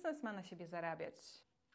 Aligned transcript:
biznes 0.00 0.22
ma 0.22 0.32
na 0.32 0.42
siebie 0.42 0.66
zarabiać? 0.66 1.14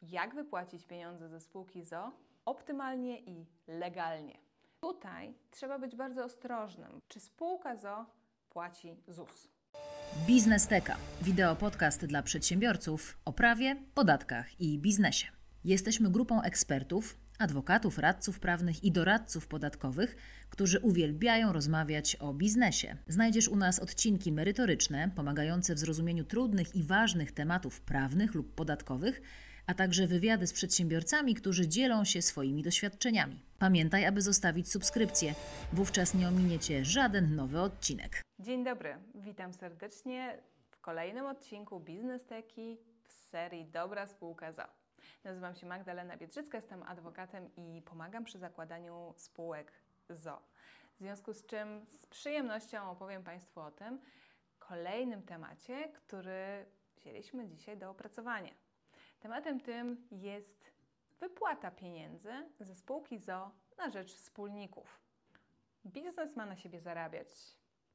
Jak 0.02 0.34
wypłacić 0.34 0.86
pieniądze 0.86 1.28
ze 1.28 1.40
spółki 1.40 1.84
ZO 1.84 2.12
optymalnie 2.44 3.20
i 3.20 3.46
legalnie? 3.66 4.38
Tutaj 4.80 5.34
trzeba 5.50 5.78
być 5.78 5.96
bardzo 5.96 6.24
ostrożnym. 6.24 7.00
Czy 7.08 7.20
spółka 7.20 7.76
ZO 7.76 8.06
płaci 8.50 8.96
ZUS? 9.08 9.48
Biznesteka. 10.26 10.96
Wideo 11.22 11.56
podcast 11.56 12.06
dla 12.06 12.22
przedsiębiorców 12.22 13.18
o 13.24 13.32
prawie, 13.32 13.76
podatkach 13.94 14.60
i 14.60 14.78
biznesie. 14.78 15.28
Jesteśmy 15.64 16.10
grupą 16.10 16.42
ekspertów, 16.42 17.18
adwokatów, 17.38 17.98
radców 17.98 18.40
prawnych 18.40 18.84
i 18.84 18.92
doradców 18.92 19.46
podatkowych, 19.46 20.16
którzy 20.50 20.80
uwielbiają 20.80 21.52
rozmawiać 21.52 22.16
o 22.16 22.34
biznesie. 22.34 22.96
Znajdziesz 23.08 23.48
u 23.48 23.56
nas 23.56 23.78
odcinki 23.78 24.32
merytoryczne, 24.32 25.10
pomagające 25.16 25.74
w 25.74 25.78
zrozumieniu 25.78 26.24
trudnych 26.24 26.74
i 26.74 26.82
ważnych 26.82 27.32
tematów 27.32 27.80
prawnych 27.80 28.34
lub 28.34 28.54
podatkowych, 28.54 29.22
a 29.66 29.74
także 29.74 30.06
wywiady 30.06 30.46
z 30.46 30.52
przedsiębiorcami, 30.52 31.34
którzy 31.34 31.68
dzielą 31.68 32.04
się 32.04 32.22
swoimi 32.22 32.62
doświadczeniami. 32.62 33.40
Pamiętaj, 33.58 34.06
aby 34.06 34.22
zostawić 34.22 34.70
subskrypcję, 34.70 35.34
wówczas 35.72 36.14
nie 36.14 36.28
ominiecie 36.28 36.84
żaden 36.84 37.36
nowy 37.36 37.60
odcinek. 37.60 38.22
Dzień 38.38 38.64
dobry, 38.64 38.96
witam 39.14 39.52
serdecznie 39.52 40.38
w 40.70 40.80
kolejnym 40.80 41.26
odcinku 41.26 41.80
Biznes 41.80 42.24
Teki 42.24 42.78
w 43.02 43.12
serii 43.12 43.66
Dobra 43.66 44.06
Spółka 44.06 44.52
ZO. 44.52 44.85
Nazywam 45.24 45.54
się 45.54 45.66
Magdalena 45.66 46.16
Biedrzycka, 46.16 46.58
jestem 46.58 46.82
adwokatem 46.82 47.54
i 47.56 47.82
pomagam 47.82 48.24
przy 48.24 48.38
zakładaniu 48.38 49.14
spółek 49.16 49.72
ZO. 50.10 50.42
W 50.94 50.98
związku 50.98 51.32
z 51.32 51.46
czym 51.46 51.86
z 51.86 52.06
przyjemnością 52.06 52.90
opowiem 52.90 53.24
Państwu 53.24 53.60
o 53.60 53.70
tym 53.70 54.00
kolejnym 54.58 55.22
temacie, 55.22 55.88
który 55.88 56.66
wzięliśmy 56.96 57.48
dzisiaj 57.48 57.78
do 57.78 57.90
opracowania. 57.90 58.54
Tematem 59.20 59.60
tym 59.60 60.08
jest 60.10 60.70
wypłata 61.20 61.70
pieniędzy 61.70 62.32
ze 62.60 62.74
spółki 62.74 63.18
ZO 63.18 63.50
na 63.78 63.90
rzecz 63.90 64.14
wspólników. 64.14 65.00
Biznes 65.86 66.36
ma 66.36 66.46
na 66.46 66.56
siebie 66.56 66.80
zarabiać. 66.80 67.28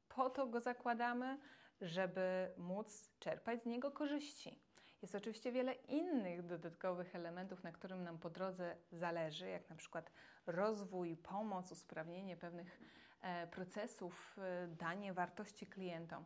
Po 0.08 0.30
to 0.30 0.46
go 0.46 0.60
zakładamy, 0.60 1.38
żeby 1.80 2.52
móc 2.56 3.10
czerpać 3.18 3.62
z 3.62 3.66
niego 3.66 3.90
korzyści. 3.90 4.60
Jest 5.02 5.14
oczywiście 5.14 5.52
wiele 5.52 5.72
innych 5.74 6.46
dodatkowych 6.46 7.14
elementów, 7.16 7.64
na 7.64 7.72
którym 7.72 8.04
nam 8.04 8.18
po 8.18 8.30
drodze 8.30 8.76
zależy, 8.92 9.48
jak 9.48 9.70
na 9.70 9.76
przykład 9.76 10.12
rozwój, 10.46 11.16
pomoc, 11.16 11.72
usprawnienie 11.72 12.36
pewnych 12.36 12.80
e, 13.20 13.46
procesów, 13.46 14.36
e, 14.38 14.68
danie 14.68 15.12
wartości 15.12 15.66
klientom. 15.66 16.24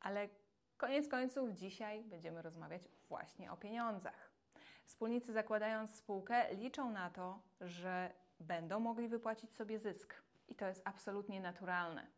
Ale 0.00 0.28
koniec 0.76 1.08
końców 1.08 1.50
dzisiaj 1.50 2.04
będziemy 2.04 2.42
rozmawiać 2.42 2.82
właśnie 3.08 3.52
o 3.52 3.56
pieniądzach. 3.56 4.30
Wspólnicy 4.84 5.32
zakładając 5.32 5.94
spółkę 5.94 6.54
liczą 6.54 6.90
na 6.90 7.10
to, 7.10 7.42
że 7.60 8.12
będą 8.40 8.80
mogli 8.80 9.08
wypłacić 9.08 9.54
sobie 9.54 9.78
zysk. 9.78 10.14
I 10.48 10.54
to 10.54 10.66
jest 10.66 10.82
absolutnie 10.84 11.40
naturalne. 11.40 12.15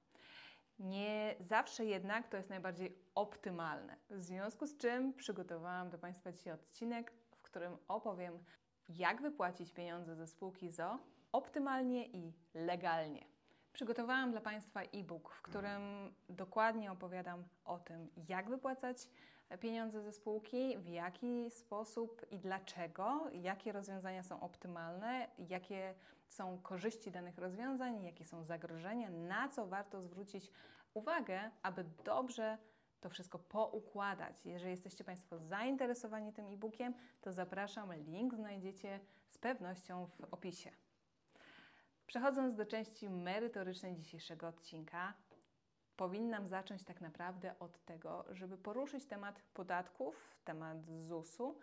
Nie 0.79 1.35
zawsze 1.41 1.85
jednak 1.85 2.29
to 2.29 2.37
jest 2.37 2.51
najbardziej 2.51 2.99
optymalne. 3.15 3.97
W 4.11 4.23
związku 4.23 4.67
z 4.67 4.77
czym 4.77 5.15
przygotowałam 5.15 5.91
do 5.91 5.99
Państwa 5.99 6.33
dzisiaj 6.33 6.53
odcinek, 6.53 7.13
w 7.31 7.43
którym 7.43 7.77
opowiem, 7.89 8.45
jak 8.89 9.23
wypłacić 9.23 9.73
pieniądze 9.73 10.17
ze 10.17 10.27
spółki 10.27 10.71
ZO 10.71 10.99
optymalnie 11.33 12.07
i 12.07 12.33
legalnie. 12.55 13.25
Przygotowałam 13.73 14.31
dla 14.31 14.41
Państwa 14.41 14.83
e-book, 14.83 15.33
w 15.35 15.43
którym 15.43 15.81
dokładnie 16.29 16.93
opowiadam 16.93 17.45
o 17.65 17.79
tym, 17.79 18.09
jak 18.29 18.51
wypłacać 18.51 19.09
pieniądze 19.61 20.03
ze 20.03 20.13
spółki, 20.13 20.79
w 20.79 20.87
jaki 20.87 21.51
sposób 21.51 22.27
i 22.31 22.39
dlaczego, 22.39 23.31
jakie 23.33 23.73
rozwiązania 23.73 24.23
są 24.23 24.41
optymalne, 24.41 25.29
jakie 25.39 25.95
są 26.29 26.59
korzyści 26.63 27.11
danych 27.11 27.39
rozwiązań, 27.39 28.05
jakie 28.05 28.25
są 28.25 28.45
zagrożenia, 28.45 29.11
na 29.11 29.49
co 29.49 29.67
warto 29.67 30.03
zwrócić 30.03 30.51
uwagę, 30.99 31.51
aby 31.63 31.85
dobrze 32.05 32.59
to 33.01 33.11
wszystko 33.11 33.39
poukładać. 33.39 34.47
Jeżeli 34.47 34.71
jesteście 34.71 35.05
Państwo 35.05 35.39
zainteresowani 35.39 36.33
tym 36.33 36.47
e-bookiem, 36.47 36.95
to 37.21 37.33
zapraszam, 37.33 37.93
link 37.95 38.35
znajdziecie 38.35 39.01
z 39.29 39.39
pewnością 39.39 40.07
w 40.07 40.25
opisie. 40.31 40.71
Przechodząc 42.07 42.55
do 42.55 42.67
części 42.67 43.11
merytorycznej 43.11 43.97
dzisiejszego 43.97 44.49
odcinka, 44.49 45.15
powinnam 45.97 46.49
zacząć 46.49 46.85
tak 46.85 47.01
naprawdę 47.01 47.59
od 47.59 47.85
tego, 47.85 48.25
żeby 48.31 48.59
poruszyć 48.59 49.07
temat 49.07 49.43
podatków, 49.55 50.37
temat 50.45 50.85
ZUS-u, 50.85 51.59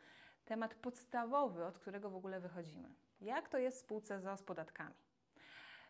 temat 0.46 0.76
podstawowy, 0.76 1.66
od 1.66 1.80
którego 1.80 2.10
w 2.10 2.16
ogóle 2.16 2.40
wychodzimy. 2.40 2.90
Jak 3.22 3.50
to 3.50 3.58
jest 3.58 3.78
w 3.78 3.80
spółce 3.80 4.20
ZO 4.20 4.38
z 4.38 4.44
podatkami? 4.44 4.96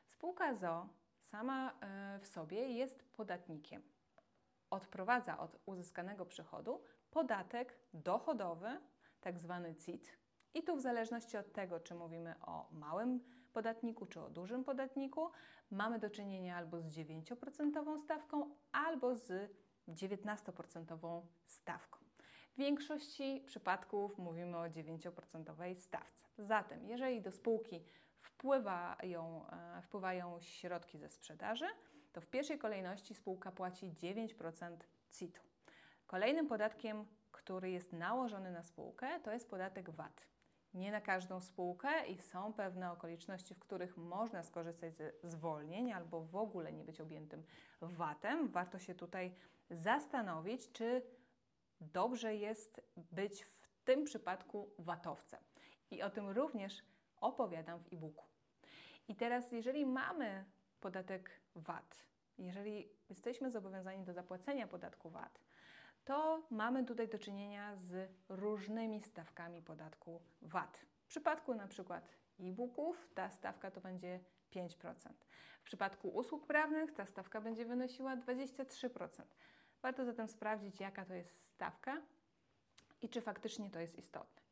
Spółka 0.06 0.56
ZO 0.56 0.90
sama 1.36 1.72
e, 1.82 2.20
w 2.20 2.28
sobie 2.28 2.68
jest 2.68 3.04
podatnikiem. 3.04 3.82
Odprowadza 4.70 5.38
od 5.38 5.58
uzyskanego 5.66 6.26
przychodu 6.26 6.82
podatek 7.12 7.78
dochodowy, 7.94 8.80
tak 9.22 9.40
zwany 9.40 9.76
CIT. 9.76 10.18
I 10.54 10.64
tu 10.64 10.76
w 10.76 10.82
zależności 10.82 11.38
od 11.38 11.54
tego, 11.54 11.80
czy 11.80 11.96
mówimy 11.96 12.36
o 12.42 12.70
małym 12.72 13.20
podatniku 13.54 14.06
czy 14.06 14.22
o 14.22 14.30
dużym 14.30 14.64
podatniku, 14.64 15.30
mamy 15.72 16.00
do 16.00 16.10
czynienia 16.10 16.58
albo 16.58 16.82
z 16.82 16.86
9% 16.86 18.00
stawką, 18.04 18.56
albo 18.72 19.16
z 19.16 19.52
19% 19.88 21.22
stawką. 21.46 22.00
W 22.54 22.58
większości 22.58 23.44
przypadków 23.46 24.18
mówimy 24.18 24.58
o 24.58 24.64
9% 24.64 25.80
stawce. 25.80 26.26
Zatem, 26.38 26.86
jeżeli 26.86 27.22
do 27.22 27.32
spółki 27.32 27.84
wpływają, 28.26 29.48
e, 29.50 29.82
wpływają 29.82 30.42
środki 30.42 30.98
ze 30.98 31.10
sprzedaży, 31.10 31.66
to 32.14 32.22
w 32.22 32.28
pierwszej 32.28 32.58
kolejności 32.58 33.16
spółka 33.16 33.52
płaci 33.52 33.94
9% 33.94 34.88
CIT-u. 35.12 35.42
Kolejnym 36.08 36.48
podatkiem, 36.48 37.06
który 37.32 37.72
jest 37.72 37.94
nałożony 37.94 38.52
na 38.52 38.64
spółkę, 38.64 39.20
to 39.20 39.32
jest 39.32 39.50
podatek 39.50 39.90
VAT 39.90 40.36
nie 40.76 40.92
na 40.92 41.02
każdą 41.02 41.42
spółkę 41.42 42.08
i 42.08 42.18
są 42.18 42.54
pewne 42.54 42.92
okoliczności, 42.92 43.56
w 43.56 43.60
których 43.60 43.98
można 43.98 44.44
skorzystać 44.44 44.96
ze 44.96 45.12
zwolnień 45.24 45.92
albo 45.92 46.22
w 46.22 46.36
ogóle 46.36 46.74
nie 46.74 46.84
być 46.84 47.02
objętym 47.02 47.44
VAT-em. 47.82 48.48
Warto 48.48 48.80
się 48.80 48.96
tutaj 48.96 49.36
zastanowić, 49.70 50.72
czy 50.72 51.02
dobrze 51.82 52.36
jest 52.36 52.82
być 52.96 53.44
w 53.44 53.84
tym 53.84 54.04
przypadku 54.04 54.70
VAT-owcem. 54.80 55.40
I 55.92 56.02
o 56.02 56.10
tym 56.10 56.30
również 56.30 56.84
opowiadam 57.26 57.80
w 57.80 57.94
e-booku. 57.94 58.26
I 59.08 59.16
teraz, 59.16 59.52
jeżeli 59.52 59.86
mamy 59.86 60.46
podatek 60.80 61.42
VAT, 61.56 62.06
jeżeli 62.38 62.90
jesteśmy 63.10 63.52
zobowiązani 63.52 64.04
do 64.04 64.14
zapłacenia 64.14 64.68
podatku 64.68 65.10
VAT, 65.10 65.40
to 66.06 66.48
mamy 66.50 66.86
tutaj 66.86 67.08
do 67.08 67.20
czynienia 67.20 67.76
z 67.76 68.12
różnymi 68.30 69.02
stawkami 69.02 69.62
podatku 69.62 70.22
VAT. 70.42 70.86
W 71.04 71.08
przypadku 71.08 71.56
na 71.56 71.68
przykład 71.68 72.18
e-booków 72.40 73.10
ta 73.14 73.30
stawka 73.30 73.72
to 73.72 73.82
będzie 73.82 74.20
5%. 74.52 74.94
W 75.62 75.64
przypadku 75.64 76.10
usług 76.10 76.48
prawnych 76.48 76.94
ta 76.94 77.06
stawka 77.06 77.42
będzie 77.42 77.66
wynosiła 77.66 78.18
23%. 78.18 79.24
Warto 79.82 80.06
zatem 80.06 80.28
sprawdzić, 80.28 80.80
jaka 80.80 81.06
to 81.06 81.14
jest 81.14 81.46
stawka 81.46 82.02
i 83.02 83.10
czy 83.10 83.22
faktycznie 83.22 83.70
to 83.70 83.80
jest 83.80 83.98
istotne. 83.98 84.45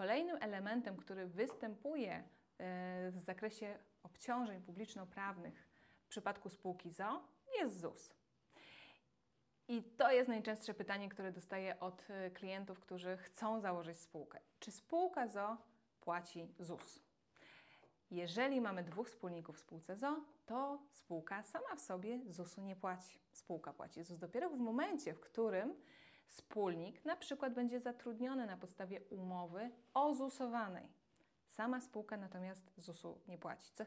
Kolejnym 0.00 0.36
elementem, 0.40 0.96
który 0.96 1.26
występuje 1.26 2.12
e, 2.12 2.22
w 3.10 3.20
zakresie 3.20 3.78
obciążeń 4.02 4.62
publiczno-prawnych 4.62 5.68
w 6.02 6.08
przypadku 6.08 6.48
spółki 6.48 6.90
ZO 6.90 7.22
jest 7.58 7.80
ZUS. 7.80 8.10
I 9.68 9.82
to 9.82 10.10
jest 10.10 10.28
najczęstsze 10.28 10.74
pytanie, 10.74 11.08
które 11.08 11.32
dostaję 11.32 11.80
od 11.80 12.10
y, 12.10 12.30
klientów, 12.30 12.80
którzy 12.80 13.16
chcą 13.16 13.60
założyć 13.60 13.98
spółkę. 13.98 14.40
Czy 14.60 14.70
spółka 14.70 15.28
ZO 15.28 15.56
płaci 16.00 16.48
ZUS? 16.58 17.00
Jeżeli 18.10 18.60
mamy 18.60 18.84
dwóch 18.84 19.08
wspólników 19.08 19.56
w 19.56 19.60
spółce 19.60 19.96
ZO, 19.96 20.20
to 20.46 20.82
spółka 20.92 21.42
sama 21.42 21.76
w 21.76 21.80
sobie 21.80 22.20
ZUS-u 22.28 22.62
nie 22.62 22.76
płaci. 22.76 23.18
Spółka 23.32 23.72
płaci 23.72 24.04
ZUS 24.04 24.18
dopiero 24.18 24.50
w 24.50 24.58
momencie, 24.58 25.14
w 25.14 25.20
którym 25.20 25.74
wspólnik 26.30 27.04
na 27.04 27.16
przykład 27.16 27.54
będzie 27.54 27.80
zatrudniony 27.80 28.46
na 28.46 28.56
podstawie 28.56 29.00
umowy 29.00 29.70
ozusowanej. 29.94 30.88
Sama 31.48 31.80
spółka 31.80 32.16
natomiast 32.16 32.72
ZUS-u 32.76 33.18
nie 33.28 33.38
płaci, 33.38 33.72
co, 33.74 33.84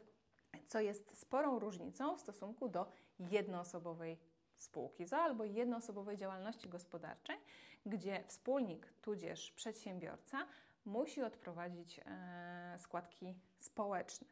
co 0.67 0.79
jest 0.79 1.17
sporą 1.17 1.59
różnicą 1.59 2.17
w 2.17 2.21
stosunku 2.21 2.69
do 2.69 2.87
jednoosobowej 3.19 4.19
spółki 4.55 5.05
ZO 5.05 5.17
albo 5.17 5.43
jednoosobowej 5.43 6.17
działalności 6.17 6.69
gospodarczej, 6.69 7.37
gdzie 7.85 8.23
wspólnik 8.27 8.93
tudzież 9.01 9.51
przedsiębiorca 9.51 10.47
musi 10.85 11.21
odprowadzić 11.21 11.99
e, 11.99 12.75
składki 12.79 13.35
społeczne. 13.59 14.27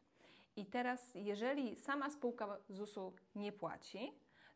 I 0.56 0.66
teraz, 0.66 1.14
jeżeli 1.14 1.76
sama 1.76 2.10
spółka 2.10 2.58
ZUS-u 2.68 3.12
nie 3.34 3.52
płaci, 3.52 4.12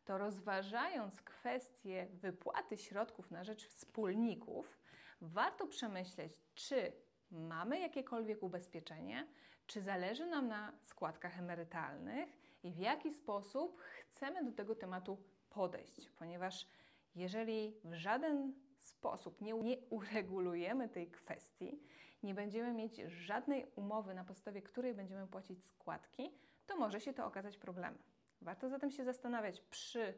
to 0.07 0.17
rozważając 0.17 1.21
kwestię 1.21 2.07
wypłaty 2.13 2.77
środków 2.77 3.31
na 3.31 3.43
rzecz 3.43 3.67
wspólników, 3.67 4.79
warto 5.21 5.67
przemyśleć, 5.67 6.33
czy 6.55 6.91
mamy 7.31 7.79
jakiekolwiek 7.79 8.43
ubezpieczenie, 8.43 9.27
czy 9.65 9.81
zależy 9.81 10.25
nam 10.27 10.47
na 10.47 10.73
składkach 10.81 11.39
emerytalnych 11.39 12.29
i 12.63 12.71
w 12.71 12.77
jaki 12.77 13.13
sposób 13.13 13.81
chcemy 13.81 14.43
do 14.43 14.51
tego 14.51 14.75
tematu 14.75 15.17
podejść, 15.49 16.09
ponieważ 16.09 16.67
jeżeli 17.15 17.75
w 17.83 17.93
żaden 17.93 18.53
sposób 18.79 19.41
nie, 19.41 19.53
nie 19.53 19.77
uregulujemy 19.89 20.89
tej 20.89 21.11
kwestii, 21.11 21.79
nie 22.23 22.33
będziemy 22.33 22.73
mieć 22.73 22.97
żadnej 23.07 23.65
umowy, 23.75 24.13
na 24.13 24.23
podstawie 24.23 24.61
której 24.61 24.93
będziemy 24.93 25.27
płacić 25.27 25.65
składki, 25.65 26.31
to 26.65 26.77
może 26.77 27.01
się 27.01 27.13
to 27.13 27.25
okazać 27.25 27.57
problemem. 27.57 28.16
Warto 28.41 28.69
zatem 28.69 28.91
się 28.91 29.05
zastanawiać 29.05 29.61
przy 29.61 30.13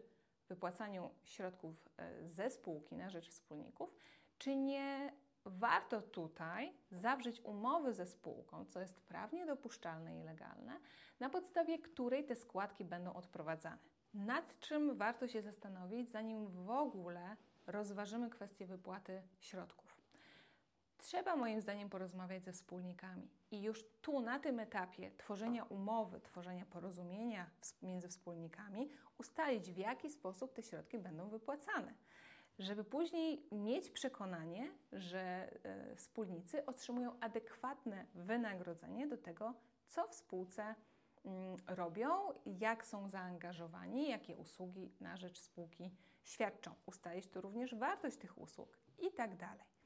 wypłacaniu 0.50 1.10
środków 1.24 1.90
e, 1.98 2.28
ze 2.28 2.50
spółki 2.50 2.96
na 2.96 3.10
rzecz 3.10 3.30
wspólników, 3.30 3.96
czy 4.38 4.56
nie 4.56 5.14
warto 5.46 6.02
tutaj 6.02 6.74
zawrzeć 6.92 7.42
umowy 7.42 7.94
ze 7.94 8.06
spółką, 8.06 8.66
co 8.66 8.80
jest 8.80 9.02
prawnie 9.02 9.46
dopuszczalne 9.46 10.20
i 10.20 10.24
legalne, 10.24 10.80
na 11.20 11.30
podstawie 11.30 11.80
której 11.80 12.26
te 12.26 12.36
składki 12.36 12.86
będą 12.86 13.14
odprowadzane. 13.14 13.78
Nad 14.14 14.60
czym 14.60 14.98
warto 14.98 15.28
się 15.28 15.42
zastanowić, 15.42 16.12
zanim 16.12 16.48
w 16.48 16.70
ogóle 16.70 17.36
rozważymy 17.68 18.30
kwestię 18.30 18.68
wypłaty 18.68 19.22
środków. 19.40 19.89
Trzeba 21.00 21.36
moim 21.36 21.62
zdaniem 21.62 21.90
porozmawiać 21.90 22.44
ze 22.44 22.54
wspólnikami 22.54 23.30
i 23.52 23.62
już 23.62 23.84
tu 24.02 24.20
na 24.20 24.40
tym 24.40 24.60
etapie 24.60 25.12
tworzenia 25.18 25.64
umowy, 25.64 26.20
tworzenia 26.20 26.66
porozumienia 26.66 27.50
między 27.82 28.08
wspólnikami 28.08 28.90
ustalić, 29.18 29.72
w 29.72 29.78
jaki 29.78 30.10
sposób 30.10 30.54
te 30.54 30.64
środki 30.64 31.00
będą 31.00 31.30
wypłacane 31.30 31.94
żeby 32.60 32.84
później 32.84 33.48
mieć 33.52 33.90
przekonanie, 33.90 34.72
że 34.92 35.20
e, 35.64 35.96
wspólnicy 35.96 36.66
otrzymują 36.66 37.20
adekwatne 37.20 38.06
wynagrodzenie 38.16 39.08
do 39.08 39.18
tego, 39.18 39.54
co 39.88 40.08
w 40.08 40.16
spółce 40.16 40.76
mm, 41.26 41.58
robią, 41.68 42.10
jak 42.46 42.86
są 42.86 43.10
zaangażowani, 43.10 44.10
jakie 44.10 44.36
usługi 44.36 44.92
na 45.00 45.18
rzecz 45.18 45.40
spółki 45.40 45.92
świadczą. 46.24 46.74
Ustalić 46.86 47.28
tu 47.28 47.42
również 47.42 47.76
wartość 47.76 48.18
tych 48.18 48.38
usług 48.38 48.78
i 49.00 49.12
tak 49.12 49.36
dalej. 49.36 49.79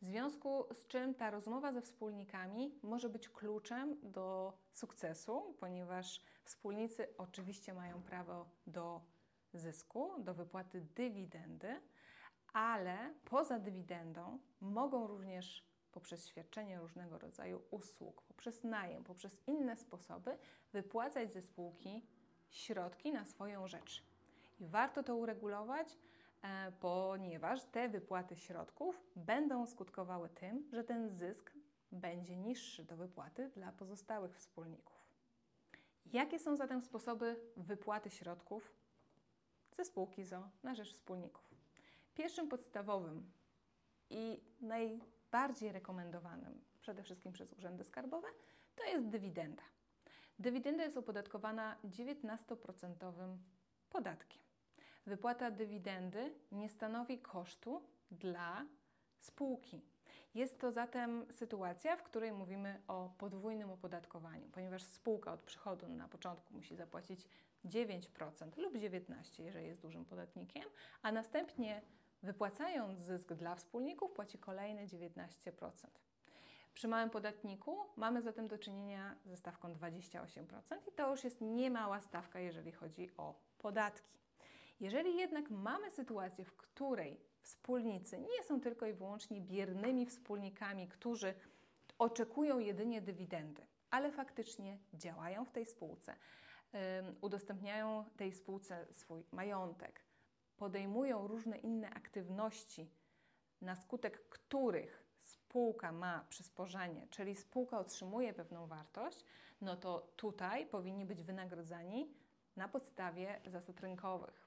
W 0.00 0.04
związku 0.04 0.64
z 0.72 0.86
czym 0.86 1.14
ta 1.14 1.30
rozmowa 1.30 1.72
ze 1.72 1.82
wspólnikami 1.82 2.74
może 2.82 3.08
być 3.08 3.28
kluczem 3.28 3.96
do 4.02 4.52
sukcesu, 4.72 5.54
ponieważ 5.60 6.20
wspólnicy 6.44 7.08
oczywiście 7.18 7.74
mają 7.74 8.02
prawo 8.02 8.46
do 8.66 9.00
zysku, 9.52 10.10
do 10.18 10.34
wypłaty 10.34 10.80
dywidendy 10.80 11.80
ale 12.52 13.14
poza 13.24 13.58
dywidendą 13.58 14.38
mogą 14.60 15.06
również 15.06 15.64
poprzez 15.92 16.26
świadczenie 16.26 16.78
różnego 16.78 17.18
rodzaju 17.18 17.62
usług, 17.70 18.22
poprzez 18.22 18.64
najem, 18.64 19.04
poprzez 19.04 19.42
inne 19.46 19.76
sposoby 19.76 20.38
wypłacać 20.72 21.32
ze 21.32 21.42
spółki 21.42 22.06
środki 22.50 23.12
na 23.12 23.24
swoją 23.24 23.68
rzecz. 23.68 24.04
I 24.60 24.66
warto 24.66 25.02
to 25.02 25.16
uregulować, 25.16 25.98
ponieważ 26.80 27.64
te 27.64 27.88
wypłaty 27.88 28.36
środków 28.36 29.02
będą 29.16 29.66
skutkowały 29.66 30.28
tym, 30.28 30.68
że 30.72 30.84
ten 30.84 31.10
zysk 31.10 31.52
będzie 31.92 32.36
niższy 32.36 32.84
do 32.84 32.96
wypłaty 32.96 33.48
dla 33.48 33.72
pozostałych 33.72 34.36
wspólników. 34.36 35.08
Jakie 36.06 36.38
są 36.38 36.56
zatem 36.56 36.82
sposoby 36.82 37.36
wypłaty 37.56 38.10
środków 38.10 38.74
ze 39.70 39.84
spółki 39.84 40.24
ZO 40.24 40.48
na 40.62 40.74
rzecz 40.74 40.92
wspólników? 40.92 41.54
Pierwszym 42.14 42.48
podstawowym 42.48 43.32
i 44.10 44.40
najbardziej 44.60 45.72
rekomendowanym, 45.72 46.64
przede 46.80 47.02
wszystkim 47.02 47.32
przez 47.32 47.52
urzędy 47.52 47.84
skarbowe, 47.84 48.28
to 48.74 48.84
jest 48.84 49.08
dywidenda. 49.08 49.62
Dywidenda 50.38 50.84
jest 50.84 50.96
opodatkowana 50.96 51.76
19% 51.84 53.36
podatkiem. 53.90 54.47
Wypłata 55.08 55.50
dywidendy 55.50 56.34
nie 56.52 56.68
stanowi 56.68 57.18
kosztu 57.18 57.82
dla 58.10 58.66
spółki. 59.18 59.82
Jest 60.34 60.60
to 60.60 60.72
zatem 60.72 61.26
sytuacja, 61.32 61.96
w 61.96 62.02
której 62.02 62.32
mówimy 62.32 62.82
o 62.88 63.14
podwójnym 63.18 63.70
opodatkowaniu, 63.70 64.48
ponieważ 64.52 64.82
spółka 64.82 65.32
od 65.32 65.40
przychodu 65.40 65.88
na 65.88 66.08
początku 66.08 66.54
musi 66.54 66.76
zapłacić 66.76 67.28
9% 67.64 68.56
lub 68.56 68.74
19%, 68.74 69.42
jeżeli 69.42 69.66
jest 69.66 69.82
dużym 69.82 70.04
podatnikiem, 70.04 70.64
a 71.02 71.12
następnie 71.12 71.82
Wypłacając 72.22 72.98
zysk 72.98 73.32
dla 73.32 73.54
wspólników, 73.54 74.12
płaci 74.12 74.38
kolejne 74.38 74.86
19%. 74.86 75.28
Przy 76.74 76.88
małym 76.88 77.10
podatniku 77.10 77.78
mamy 77.96 78.22
zatem 78.22 78.48
do 78.48 78.58
czynienia 78.58 79.16
ze 79.26 79.36
stawką 79.36 79.74
28% 79.74 80.34
i 80.88 80.92
to 80.92 81.10
już 81.10 81.24
jest 81.24 81.40
niemała 81.40 82.00
stawka, 82.00 82.40
jeżeli 82.40 82.72
chodzi 82.72 83.10
o 83.16 83.34
podatki. 83.58 84.18
Jeżeli 84.80 85.16
jednak 85.16 85.50
mamy 85.50 85.90
sytuację, 85.90 86.44
w 86.44 86.56
której 86.56 87.20
wspólnicy 87.40 88.18
nie 88.18 88.44
są 88.44 88.60
tylko 88.60 88.86
i 88.86 88.92
wyłącznie 88.92 89.40
biernymi 89.40 90.06
wspólnikami, 90.06 90.88
którzy 90.88 91.34
oczekują 91.98 92.58
jedynie 92.58 93.02
dywidendy, 93.02 93.66
ale 93.90 94.12
faktycznie 94.12 94.78
działają 94.94 95.44
w 95.44 95.50
tej 95.50 95.66
spółce, 95.66 96.16
udostępniają 97.20 98.04
tej 98.16 98.32
spółce 98.32 98.86
swój 98.92 99.24
majątek, 99.32 100.04
podejmują 100.56 101.26
różne 101.26 101.58
inne 101.58 101.90
aktywności, 101.90 102.90
na 103.60 103.76
skutek 103.76 104.28
których 104.28 105.04
spółka 105.20 105.92
ma 105.92 106.26
przysporzenie, 106.28 107.06
czyli 107.10 107.36
spółka 107.36 107.78
otrzymuje 107.78 108.34
pewną 108.34 108.66
wartość, 108.66 109.24
no 109.60 109.76
to 109.76 110.12
tutaj 110.16 110.66
powinni 110.66 111.04
być 111.04 111.22
wynagrodzeni 111.22 112.14
na 112.56 112.68
podstawie 112.68 113.40
zasad 113.46 113.80
rynkowych. 113.80 114.37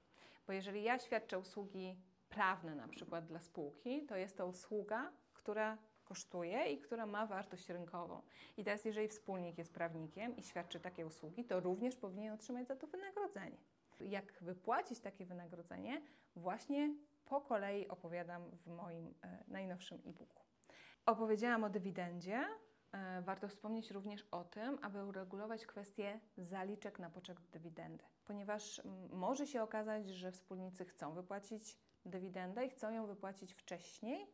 Bo 0.47 0.53
jeżeli 0.53 0.83
ja 0.83 0.99
świadczę 0.99 1.39
usługi 1.39 1.97
prawne 2.29 2.75
na 2.75 2.87
przykład 2.87 3.25
dla 3.25 3.39
spółki, 3.39 4.05
to 4.05 4.15
jest 4.15 4.37
to 4.37 4.47
usługa, 4.47 5.11
która 5.33 5.77
kosztuje 6.03 6.65
i 6.65 6.77
która 6.77 7.05
ma 7.05 7.27
wartość 7.27 7.69
rynkową. 7.69 8.21
I 8.57 8.63
teraz, 8.63 8.85
jeżeli 8.85 9.07
wspólnik 9.07 9.57
jest 9.57 9.73
prawnikiem 9.73 10.37
i 10.37 10.43
świadczy 10.43 10.79
takie 10.79 11.05
usługi, 11.05 11.45
to 11.45 11.59
również 11.59 11.95
powinien 11.95 12.33
otrzymać 12.33 12.67
za 12.67 12.75
to 12.75 12.87
wynagrodzenie 12.87 13.57
jak 14.05 14.33
wypłacić 14.41 14.99
takie 14.99 15.25
wynagrodzenie, 15.25 16.01
właśnie 16.35 16.95
po 17.25 17.41
kolei 17.41 17.87
opowiadam 17.87 18.51
w 18.51 18.67
moim 18.67 19.13
e, 19.23 19.43
najnowszym 19.47 20.01
e-booku. 20.05 20.43
Opowiedziałam 21.05 21.63
o 21.63 21.69
dywidendzie. 21.69 22.45
E, 22.91 23.21
warto 23.21 23.47
wspomnieć 23.47 23.91
również 23.91 24.27
o 24.31 24.43
tym, 24.43 24.79
aby 24.81 25.05
uregulować 25.05 25.65
kwestię 25.65 26.19
zaliczek 26.37 26.99
na 26.99 27.09
poczet 27.09 27.37
dywidendy, 27.51 28.03
ponieważ 28.25 28.81
może 29.09 29.47
się 29.47 29.63
okazać, 29.63 30.09
że 30.09 30.31
wspólnicy 30.31 30.85
chcą 30.85 31.13
wypłacić 31.13 31.77
dywidendę 32.05 32.65
i 32.65 32.69
chcą 32.69 32.91
ją 32.91 33.07
wypłacić 33.07 33.53
wcześniej. 33.53 34.27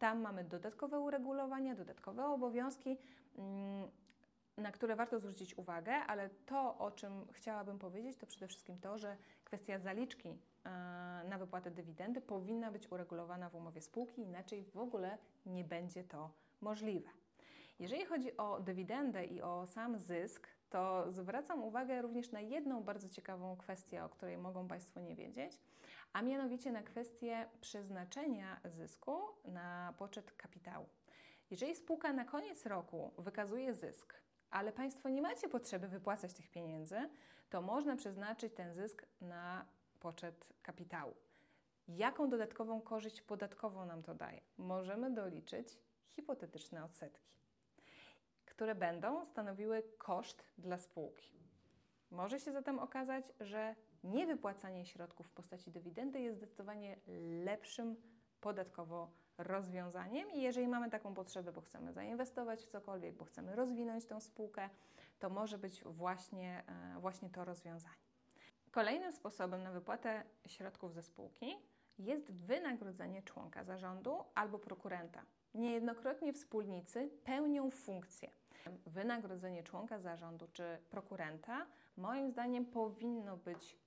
Tam 0.00 0.20
mamy 0.20 0.44
dodatkowe 0.44 1.00
uregulowania, 1.00 1.74
dodatkowe 1.74 2.26
obowiązki 2.26 2.98
na 4.56 4.72
które 4.72 4.96
warto 4.96 5.18
zwrócić 5.18 5.58
uwagę, 5.58 5.94
ale 5.94 6.30
to, 6.30 6.78
o 6.78 6.90
czym 6.90 7.26
chciałabym 7.32 7.78
powiedzieć, 7.78 8.16
to 8.16 8.26
przede 8.26 8.48
wszystkim 8.48 8.78
to, 8.78 8.98
że 8.98 9.16
kwestia 9.44 9.78
zaliczki 9.78 10.28
e, 10.28 10.70
na 11.28 11.38
wypłatę 11.38 11.70
dywidendy 11.70 12.20
powinna 12.20 12.70
być 12.70 12.92
uregulowana 12.92 13.50
w 13.50 13.54
umowie 13.54 13.80
spółki, 13.80 14.22
inaczej 14.22 14.64
w 14.64 14.76
ogóle 14.76 15.18
nie 15.46 15.64
będzie 15.64 16.04
to 16.04 16.30
możliwe. 16.60 17.08
Jeżeli 17.78 18.04
chodzi 18.04 18.36
o 18.36 18.60
dywidendę 18.60 19.24
i 19.24 19.42
o 19.42 19.66
sam 19.66 19.98
zysk, 19.98 20.48
to 20.70 21.12
zwracam 21.12 21.64
uwagę 21.64 22.02
również 22.02 22.32
na 22.32 22.40
jedną 22.40 22.82
bardzo 22.82 23.08
ciekawą 23.08 23.56
kwestię, 23.56 24.04
o 24.04 24.08
której 24.08 24.38
mogą 24.38 24.68
Państwo 24.68 25.00
nie 25.00 25.16
wiedzieć, 25.16 25.52
a 26.12 26.22
mianowicie 26.22 26.72
na 26.72 26.82
kwestię 26.82 27.48
przeznaczenia 27.60 28.60
zysku 28.64 29.18
na 29.44 29.94
poczet 29.98 30.32
kapitału. 30.32 30.88
Jeżeli 31.50 31.76
spółka 31.76 32.12
na 32.12 32.24
koniec 32.24 32.66
roku 32.66 33.10
wykazuje 33.18 33.74
zysk, 33.74 34.14
ale 34.50 34.72
Państwo 34.72 35.08
nie 35.08 35.22
macie 35.22 35.48
potrzeby 35.48 35.88
wypłacać 35.88 36.32
tych 36.32 36.50
pieniędzy, 36.50 36.96
to 37.50 37.62
można 37.62 37.96
przeznaczyć 37.96 38.54
ten 38.54 38.74
zysk 38.74 39.06
na 39.20 39.66
poczet 40.00 40.46
kapitału. 40.62 41.14
Jaką 41.88 42.28
dodatkową 42.28 42.80
korzyść 42.80 43.22
podatkową 43.22 43.86
nam 43.86 44.02
to 44.02 44.14
daje? 44.14 44.40
Możemy 44.58 45.10
doliczyć 45.10 45.78
hipotetyczne 46.10 46.84
odsetki, 46.84 47.30
które 48.56 48.74
będą 48.74 49.26
stanowiły 49.26 49.82
koszt 49.98 50.44
dla 50.58 50.78
spółki. 50.78 51.34
Może 52.10 52.40
się 52.40 52.52
zatem 52.52 52.78
okazać, 52.78 53.32
że 53.40 53.74
niewypłacanie 54.04 54.86
środków 54.86 55.26
w 55.26 55.32
postaci 55.32 55.70
dywidendy 55.70 56.20
jest 56.20 56.38
zdecydowanie 56.38 56.96
lepszym 57.44 57.96
podatkowo 58.40 59.10
rozwiązaniem 59.38 60.30
i 60.30 60.42
jeżeli 60.42 60.68
mamy 60.68 60.90
taką 60.90 61.14
potrzebę, 61.14 61.52
bo 61.52 61.60
chcemy 61.60 61.92
zainwestować 61.92 62.60
w 62.60 62.66
cokolwiek, 62.66 63.14
bo 63.14 63.24
chcemy 63.24 63.56
rozwinąć 63.56 64.04
tą 64.06 64.20
spółkę, 64.20 64.70
to 65.18 65.30
może 65.30 65.58
być 65.58 65.84
właśnie, 65.84 66.62
e, 66.96 67.00
właśnie 67.00 67.30
to 67.30 67.44
rozwiązanie. 67.44 68.04
Kolejnym 68.70 69.12
sposobem 69.12 69.62
na 69.62 69.72
wypłatę 69.72 70.22
środków 70.46 70.94
ze 70.94 71.02
spółki 71.02 71.56
jest 71.98 72.32
wynagrodzenie 72.32 73.22
członka 73.22 73.64
zarządu 73.64 74.24
albo 74.34 74.58
prokurenta. 74.58 75.24
Niejednokrotnie 75.54 76.32
wspólnicy 76.32 77.10
pełnią 77.24 77.70
funkcję. 77.70 78.30
Wynagrodzenie 78.86 79.62
członka 79.62 79.98
zarządu 79.98 80.48
czy 80.52 80.78
prokurenta, 80.90 81.66
moim 81.96 82.30
zdaniem, 82.30 82.66
powinno 82.66 83.36
być 83.36 83.78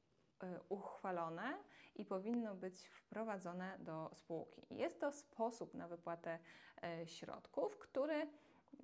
y, 0.44 0.60
uchwalone 0.70 1.58
i 1.96 2.06
powinno 2.06 2.56
być 2.56 2.88
wprowadzone 2.88 3.78
do 3.80 4.12
spółki. 4.14 4.62
Jest 4.70 5.00
to 5.00 5.12
sposób 5.12 5.74
na 5.74 5.88
wypłatę 5.88 6.40
y, 7.04 7.08
środków, 7.08 7.78
który 7.80 8.28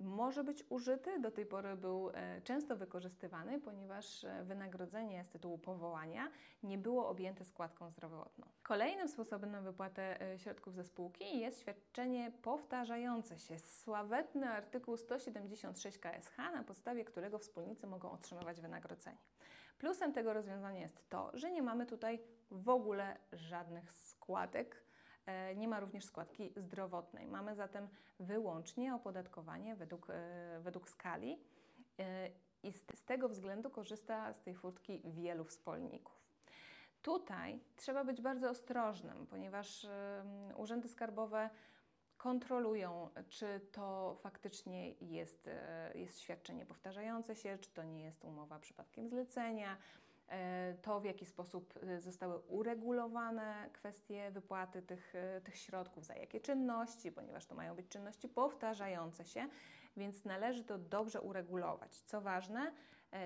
może 0.00 0.44
być 0.44 0.64
użyty. 0.68 1.20
Do 1.20 1.30
tej 1.30 1.46
pory 1.46 1.76
był 1.76 2.10
e, 2.14 2.40
często 2.42 2.76
wykorzystywany, 2.76 3.60
ponieważ 3.60 4.24
e, 4.24 4.44
wynagrodzenie 4.44 5.24
z 5.24 5.28
tytułu 5.28 5.58
powołania 5.58 6.30
nie 6.62 6.78
było 6.78 7.08
objęte 7.08 7.44
składką 7.44 7.90
zdrowotną. 7.90 8.46
Kolejnym 8.62 9.08
sposobem 9.08 9.50
na 9.50 9.60
wypłatę 9.60 10.20
e, 10.20 10.38
środków 10.38 10.74
ze 10.74 10.84
spółki 10.84 11.38
jest 11.38 11.60
świadczenie 11.60 12.32
powtarzające 12.42 13.38
się. 13.38 13.58
Sławetny 13.58 14.50
artykuł 14.50 14.96
176 14.96 15.98
KSH, 15.98 16.36
na 16.36 16.64
podstawie 16.64 17.04
którego 17.04 17.38
wspólnicy 17.38 17.86
mogą 17.86 18.10
otrzymywać 18.10 18.60
wynagrodzenie. 18.60 19.18
Plusem 19.78 20.12
tego 20.12 20.32
rozwiązania 20.32 20.80
jest 20.80 21.08
to, 21.08 21.30
że 21.34 21.50
nie 21.50 21.62
mamy 21.62 21.86
tutaj 21.86 22.20
w 22.50 22.68
ogóle 22.68 23.16
żadnych 23.32 23.92
składek 23.92 24.84
nie 25.56 25.68
ma 25.68 25.80
również 25.80 26.04
składki 26.04 26.52
zdrowotnej. 26.56 27.26
Mamy 27.26 27.54
zatem 27.54 27.88
wyłącznie 28.20 28.94
opodatkowanie 28.94 29.76
według, 29.76 30.10
e, 30.10 30.60
według 30.60 30.88
skali 30.88 31.38
e, 31.98 32.30
i 32.62 32.72
z, 32.72 32.84
tego 33.06 33.28
względu 33.28 33.70
korzysta 33.70 34.32
z 34.32 34.40
tej 34.42 34.54
furtki 34.54 35.02
wielu 35.04 35.44
wspólników. 35.44 36.24
Tutaj 37.02 37.60
trzeba 37.76 38.04
być 38.04 38.20
bardzo 38.20 38.50
ostrożnym, 38.50 39.26
ponieważ 39.26 39.86
urzędy 40.56 40.88
skarbowe 40.88 41.50
kontrolują, 42.16 43.10
czy 43.28 43.60
to 43.72 44.16
faktycznie 44.20 44.92
jest, 44.92 45.50
jest 45.94 46.20
świadczenie 46.20 46.66
powtarzające 46.66 47.36
się, 47.36 47.58
czy 47.58 47.70
to 47.70 47.82
nie 47.82 48.04
jest 48.04 48.24
umowa 48.24 48.58
przypadkiem 48.58 49.08
zlecenia, 49.08 49.76
E, 49.76 50.03
to, 50.82 51.00
w 51.00 51.04
jaki 51.04 51.26
sposób 51.26 51.74
e, 51.82 52.00
zostały 52.00 52.38
uregulowane 52.38 53.70
kwestie 53.72 54.30
wypłaty 54.30 54.82
tych, 54.82 55.14
e, 55.14 55.40
tych 55.40 55.56
środków, 55.56 56.04
za 56.04 56.14
jakie 56.14 56.40
czynności, 56.40 57.12
ponieważ 57.12 57.46
to 57.46 57.54
mają 57.54 57.74
być 57.74 57.88
czynności 57.88 58.28
powtarzające 58.28 59.24
się, 59.24 59.48
więc 59.96 60.24
należy 60.24 60.64
to 60.64 60.78
dobrze 60.78 61.20
uregulować. 61.20 62.00
Co 62.00 62.20
ważne, 62.20 62.72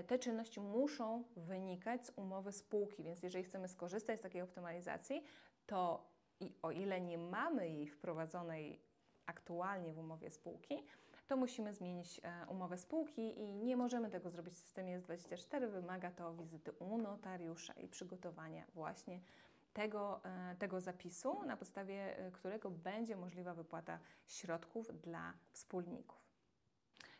te 0.07 0.19
czynności 0.19 0.61
muszą 0.61 1.25
wynikać 1.37 2.07
z 2.07 2.13
umowy 2.17 2.53
spółki, 2.53 3.03
więc 3.03 3.23
jeżeli 3.23 3.45
chcemy 3.45 3.69
skorzystać 3.69 4.19
z 4.19 4.23
takiej 4.23 4.43
optymalizacji, 4.43 5.25
to 5.67 6.09
i 6.41 6.55
o 6.63 6.71
ile 6.71 7.01
nie 7.01 7.19
mamy 7.19 7.69
jej 7.69 7.89
wprowadzonej 7.89 8.83
aktualnie 9.27 9.93
w 9.93 9.99
umowie 9.99 10.31
spółki, 10.31 10.87
to 11.29 11.37
musimy 11.37 11.75
zmienić 11.75 12.21
e, 12.25 12.47
umowę 12.47 12.79
spółki 12.79 13.41
i 13.41 13.55
nie 13.55 13.77
możemy 13.77 14.11
tego 14.11 14.31
zrobić 14.31 14.55
w 14.55 14.59
systemie 14.59 15.01
S24. 15.01 15.71
Wymaga 15.71 16.11
to 16.11 16.35
wizyty 16.35 16.73
u 16.73 16.99
notariusza 16.99 17.73
i 17.73 17.89
przygotowania 17.89 18.65
właśnie 18.75 19.21
tego, 19.73 20.21
e, 20.25 20.57
tego 20.57 20.81
zapisu, 20.81 21.43
na 21.43 21.57
podstawie 21.57 22.19
e, 22.19 22.31
którego 22.31 22.71
będzie 22.71 23.17
możliwa 23.17 23.55
wypłata 23.55 23.99
środków 24.27 25.01
dla 25.01 25.33
wspólników. 25.53 26.29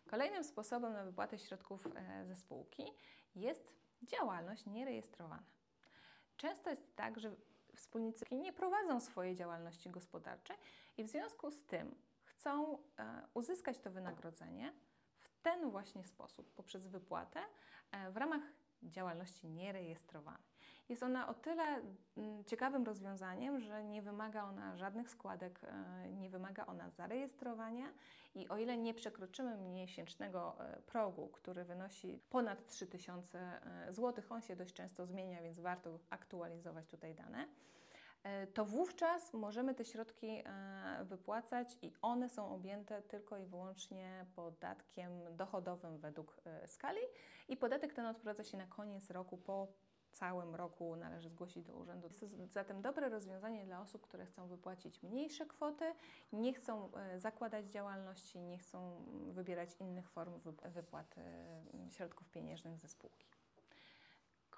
Kolejnym 0.07 0.45
sposobem 0.45 0.93
na 0.93 1.05
wypłatę 1.05 1.39
środków 1.39 1.89
ze 2.25 2.37
spółki 2.37 2.83
jest 3.35 3.73
działalność 4.03 4.67
nierejestrowana. 4.67 5.43
Często 6.37 6.71
jest 6.71 6.97
tak, 6.97 7.21
że 7.21 7.35
wspólnicy 7.75 8.25
nie 8.31 8.53
prowadzą 8.53 9.01
swojej 9.01 9.35
działalności 9.35 9.91
gospodarczej 9.91 10.57
i 10.97 11.05
w 11.05 11.09
związku 11.09 11.51
z 11.51 11.65
tym 11.65 11.95
chcą 12.39 12.79
e, 12.99 13.23
uzyskać 13.35 13.79
to 13.79 13.91
wynagrodzenie 13.91 14.73
w 15.19 15.41
ten 15.43 15.71
właśnie 15.71 16.05
sposób, 16.05 16.55
poprzez 16.55 16.87
wypłatę 16.87 17.41
e, 17.91 18.11
w 18.11 18.17
ramach 18.17 18.43
działalności 18.83 19.49
nierejestrowanej. 19.49 20.49
Jest 20.89 21.03
ona 21.03 21.29
o 21.29 21.35
tyle 21.35 21.63
mm, 22.17 22.45
ciekawym 22.45 22.85
rozwiązaniem, 22.85 23.61
że 23.61 23.85
nie 23.85 24.03
wymaga 24.03 24.45
ona 24.45 24.77
żadnych 24.77 25.11
składek, 25.11 25.61
e, 25.65 26.13
nie 26.13 26.31
wymaga 26.31 26.67
ona 26.67 26.91
zarejestrowania 26.91 27.93
i 28.35 28.49
o 28.49 28.59
ile 28.59 28.77
nie 28.77 28.95
przekroczymy 28.95 29.57
miesięcznego 29.57 30.57
progu, 30.87 31.29
który 31.29 31.65
wynosi 31.65 32.21
ponad 32.31 32.67
3000 32.67 33.61
zł, 33.89 34.25
on 34.31 34.41
się 34.41 34.57
dość 34.57 34.75
często 34.75 35.07
zmienia, 35.07 35.43
więc 35.43 35.61
warto 35.61 35.99
aktualizować 36.11 36.87
tutaj 36.87 37.15
dane 37.15 37.49
to 38.55 38.65
wówczas 38.65 39.35
możemy 39.35 39.75
te 39.75 39.85
środki 39.85 40.27
e, 40.27 41.05
wypłacać 41.05 41.69
i 41.83 41.93
one 42.03 42.29
są 42.29 42.55
objęte 42.55 43.03
tylko 43.03 43.39
i 43.39 43.45
wyłącznie 43.45 44.27
podatkiem 44.35 45.37
dochodowym 45.37 45.99
według 45.99 46.41
e, 46.45 46.69
skali 46.69 47.01
i 47.49 47.57
podatek 47.57 47.93
ten 47.93 48.07
odprowadza 48.07 48.45
się 48.45 48.57
na 48.59 48.67
koniec 48.67 49.11
roku 49.11 49.39
po 49.39 49.69
całym 50.13 50.55
roku 50.55 50.97
należy 50.97 51.29
zgłosić 51.29 51.65
do 51.65 51.77
urzędu. 51.77 52.07
Jest 52.07 52.21
to 52.21 52.27
zatem 52.51 52.83
dobre 52.83 53.09
rozwiązanie 53.09 53.65
dla 53.65 53.81
osób, 53.81 54.03
które 54.03 54.27
chcą 54.27 54.49
wypłacić 54.49 55.03
mniejsze 55.03 55.47
kwoty, 55.47 55.85
nie 56.33 56.53
chcą 56.53 56.91
zakładać 57.17 57.67
działalności, 57.67 58.41
nie 58.41 58.59
chcą 58.59 59.05
wybierać 59.33 59.77
innych 59.81 60.09
form 60.11 60.41
wypłaty 60.65 61.21
środków 61.91 62.31
pieniężnych 62.31 62.79
ze 62.79 62.89
spółki. 62.89 63.38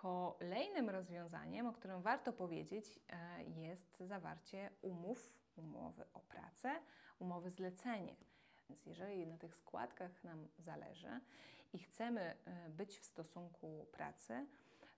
Kolejnym 0.03 0.91
rozwiązaniem, 0.91 1.67
o 1.67 1.73
którym 1.73 2.03
warto 2.03 2.33
powiedzieć, 2.33 3.01
e, 3.09 3.45
jest 3.45 3.99
zawarcie 4.01 4.71
umów, 4.83 5.33
umowy 5.57 6.05
o 6.15 6.21
pracę, 6.21 6.81
umowy 7.19 7.51
zlecenie. 7.51 8.17
Więc 8.69 8.87
jeżeli 8.87 9.27
na 9.27 9.39
tych 9.39 9.57
składkach 9.57 10.25
nam 10.25 10.49
zależy 10.59 11.21
i 11.73 11.79
chcemy 11.79 12.21
e, 12.21 12.69
być 12.71 12.99
w 12.99 13.05
stosunku 13.05 13.87
pracy, 13.93 14.47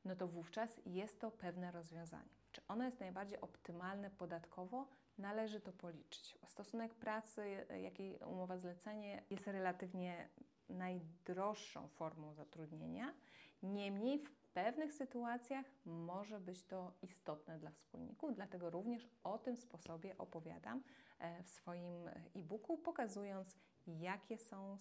no 0.05 0.17
to 0.17 0.29
wówczas 0.29 0.81
jest 0.87 1.21
to 1.21 1.31
pewne 1.31 1.71
rozwiązanie. 1.71 2.35
Czy 2.53 2.61
ono 2.69 2.85
jest 2.85 3.01
najbardziej 3.01 3.41
optymalne 3.41 4.11
podatkowo? 4.11 4.89
Należy 5.19 5.61
to 5.61 5.73
policzyć. 5.73 6.39
Stosunek 6.47 6.95
pracy, 6.95 7.67
e, 7.69 7.81
jak 7.81 8.01
i 8.01 8.19
umowa 8.27 8.59
zlecenie 8.59 9.23
jest 9.31 9.47
relatywnie 9.47 10.29
najdroższą 10.69 11.89
formą 11.89 12.35
zatrudnienia. 12.35 13.15
Niemniej 13.63 14.19
w 14.19 14.42
pewnych 14.53 14.93
sytuacjach 14.93 15.67
może 15.85 16.41
być 16.41 16.65
to 16.65 16.93
istotne 17.03 17.59
dla 17.59 17.71
wspólników, 17.71 18.35
dlatego 18.35 18.71
również 18.71 19.09
o 19.25 19.39
tym 19.39 19.57
sposobie 19.57 20.19
opowiadam 20.19 20.83
e, 21.19 21.43
w 21.43 21.51
swoim 21.51 22.09
e-booku, 22.37 22.79
pokazując, 22.79 23.57
jakie 23.87 24.39
są 24.39 24.79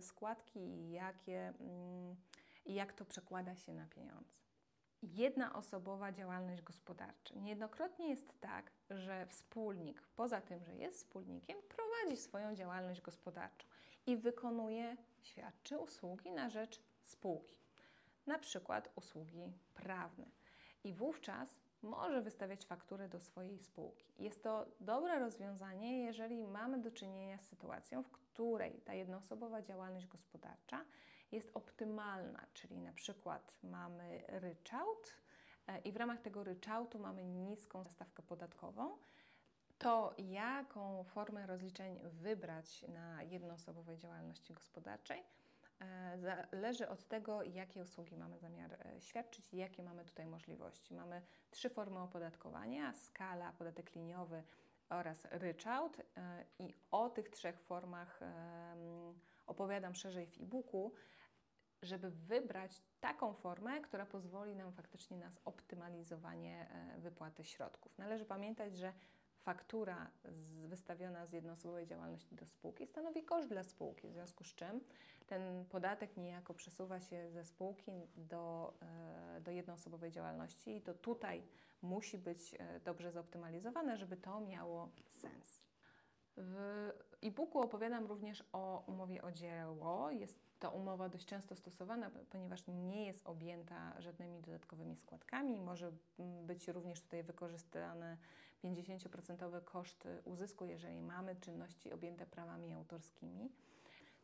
składki 0.00 0.60
i 0.60 0.90
jakie, 0.90 1.52
mm, 1.60 2.16
jak 2.66 2.92
to 2.92 3.04
przekłada 3.04 3.56
się 3.56 3.74
na 3.74 3.86
pieniądze. 3.86 4.42
Jednoosobowa 5.02 6.12
działalność 6.12 6.62
gospodarcza. 6.62 7.34
Niejednokrotnie 7.34 8.08
jest 8.08 8.40
tak, 8.40 8.72
że 8.90 9.26
wspólnik, 9.26 10.02
poza 10.16 10.40
tym, 10.40 10.64
że 10.64 10.74
jest 10.74 10.96
wspólnikiem, 10.96 11.56
prowadzi 11.68 12.22
swoją 12.22 12.54
działalność 12.54 13.00
gospodarczą 13.00 13.66
i 14.06 14.16
wykonuje, 14.16 14.96
świadczy 15.22 15.78
usługi 15.78 16.30
na 16.30 16.50
rzecz 16.50 16.80
spółki 17.02 17.61
na 18.26 18.38
przykład 18.38 18.92
usługi 18.96 19.52
prawne. 19.74 20.26
I 20.84 20.92
wówczas 20.92 21.48
może 21.82 22.22
wystawiać 22.22 22.64
fakturę 22.64 23.08
do 23.08 23.20
swojej 23.20 23.58
spółki. 23.58 24.06
Jest 24.18 24.42
to 24.42 24.66
dobre 24.80 25.18
rozwiązanie, 25.18 26.04
jeżeli 26.04 26.42
mamy 26.42 26.78
do 26.78 26.90
czynienia 26.90 27.38
z 27.38 27.46
sytuacją, 27.48 28.02
w 28.02 28.10
której 28.10 28.80
ta 28.80 28.94
jednoosobowa 28.94 29.62
działalność 29.62 30.06
gospodarcza 30.06 30.84
jest 31.32 31.50
optymalna, 31.54 32.46
czyli 32.52 32.80
na 32.80 32.92
przykład 32.92 33.52
mamy 33.62 34.22
ryczałt 34.28 35.16
e, 35.66 35.78
i 35.78 35.92
w 35.92 35.96
ramach 35.96 36.20
tego 36.20 36.44
ryczałtu 36.44 36.98
mamy 36.98 37.24
niską 37.24 37.84
stawkę 37.84 38.22
podatkową, 38.22 38.98
to 39.78 40.14
jaką 40.18 41.04
formę 41.04 41.46
rozliczeń 41.46 42.00
wybrać 42.02 42.84
na 42.88 43.22
jednoosobowej 43.22 43.98
działalności 43.98 44.54
gospodarczej, 44.54 45.22
zależy 46.16 46.88
od 46.88 47.08
tego, 47.08 47.42
jakie 47.42 47.82
usługi 47.82 48.16
mamy 48.16 48.38
zamiar 48.38 48.72
e, 48.72 49.00
świadczyć 49.00 49.52
i 49.52 49.56
jakie 49.56 49.82
mamy 49.82 50.04
tutaj 50.04 50.26
możliwości. 50.26 50.94
Mamy 50.94 51.22
trzy 51.50 51.70
formy 51.70 51.98
opodatkowania: 51.98 52.92
skala, 52.92 53.52
podatek 53.52 53.94
liniowy 53.94 54.42
oraz 54.88 55.24
ryczałt. 55.30 56.00
E, 56.16 56.44
I 56.58 56.74
o 56.90 57.10
tych 57.10 57.28
trzech 57.28 57.60
formach 57.60 58.20
opowiadam 59.46 59.94
szerzej 59.94 60.26
w 60.26 60.40
e-booku, 60.40 60.92
żeby 61.82 62.10
wybrać 62.10 62.82
taką 63.00 63.34
formę, 63.34 63.80
która 63.80 64.06
pozwoli 64.06 64.56
nam 64.56 64.72
faktycznie 64.72 65.16
na 65.16 65.30
zoptymalizowanie 65.30 66.68
wypłaty 66.98 67.44
środków. 67.44 67.98
Należy 67.98 68.24
pamiętać, 68.24 68.76
że 68.76 68.92
faktura 69.44 70.10
z, 70.24 70.66
wystawiona 70.66 71.26
z 71.26 71.32
jednoosobowej 71.32 71.86
działalności 71.86 72.34
do 72.34 72.46
spółki 72.46 72.86
stanowi 72.86 73.22
koszt 73.22 73.48
dla 73.48 73.64
spółki, 73.64 74.08
w 74.08 74.12
związku 74.12 74.44
z 74.44 74.54
czym 74.54 74.80
ten 75.26 75.64
podatek 75.64 76.16
niejako 76.16 76.54
przesuwa 76.54 77.00
się 77.00 77.30
ze 77.30 77.44
spółki 77.44 77.92
do, 78.16 78.74
e, 79.36 79.40
do 79.40 79.50
jednoosobowej 79.50 80.10
działalności 80.10 80.76
i 80.76 80.80
to 80.80 80.94
tutaj 80.94 81.42
musi 81.82 82.18
być 82.18 82.54
e, 82.58 82.80
dobrze 82.80 83.12
zoptymalizowane, 83.12 83.96
żeby 83.96 84.16
to 84.16 84.40
miało 84.40 84.88
sens. 85.08 85.62
W 86.36 86.90
e-booku 87.22 87.60
opowiadam 87.60 88.06
również 88.06 88.44
o 88.52 88.84
umowie 88.86 89.22
o 89.22 89.32
dzieło. 89.32 90.10
Jest 90.10 90.38
to 90.58 90.70
umowa 90.70 91.08
dość 91.08 91.26
często 91.26 91.56
stosowana, 91.56 92.10
ponieważ 92.30 92.62
nie 92.68 93.06
jest 93.06 93.26
objęta 93.26 94.00
żadnymi 94.00 94.40
dodatkowymi 94.40 94.96
składkami. 94.96 95.60
Może 95.60 95.92
być 96.46 96.68
również 96.68 97.00
tutaj 97.00 97.22
wykorzystane 97.22 98.16
50% 98.64 99.64
koszt 99.64 100.08
uzysku, 100.24 100.66
jeżeli 100.66 101.00
mamy 101.00 101.36
czynności 101.36 101.92
objęte 101.92 102.26
prawami 102.26 102.72
autorskimi. 102.72 103.52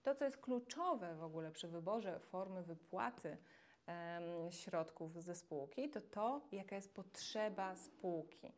To, 0.03 0.15
co 0.15 0.25
jest 0.25 0.37
kluczowe 0.37 1.15
w 1.15 1.23
ogóle 1.23 1.51
przy 1.51 1.69
wyborze 1.69 2.21
formy 2.21 2.63
wypłaty 2.63 3.37
środków 4.51 5.23
ze 5.23 5.35
spółki, 5.35 5.91
to 5.91 6.01
to, 6.01 6.41
jaka 6.53 6.77
jest 6.77 6.95
potrzeba 6.95 7.77
spółki. 7.77 8.53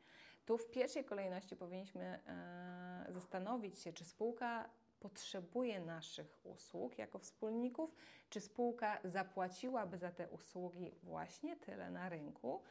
Tu 0.46 0.58
w 0.58 0.70
pierwszej 0.70 1.04
kolejności 1.04 1.56
powinniśmy 1.56 2.04
e, 2.04 3.06
zastanowić 3.08 3.78
się, 3.78 3.92
czy 3.92 4.04
spółka 4.04 4.70
potrzebuje 5.00 5.80
naszych 5.80 6.40
usług 6.44 6.98
jako 6.98 7.18
wspólników, 7.18 7.94
czy 8.30 8.40
spółka 8.40 8.98
zapłaciłaby 9.04 9.98
za 9.98 10.10
te 10.10 10.28
usługi 10.28 10.94
właśnie 11.02 11.56
tyle 11.56 11.90
na 11.90 12.08
rynku, 12.08 12.62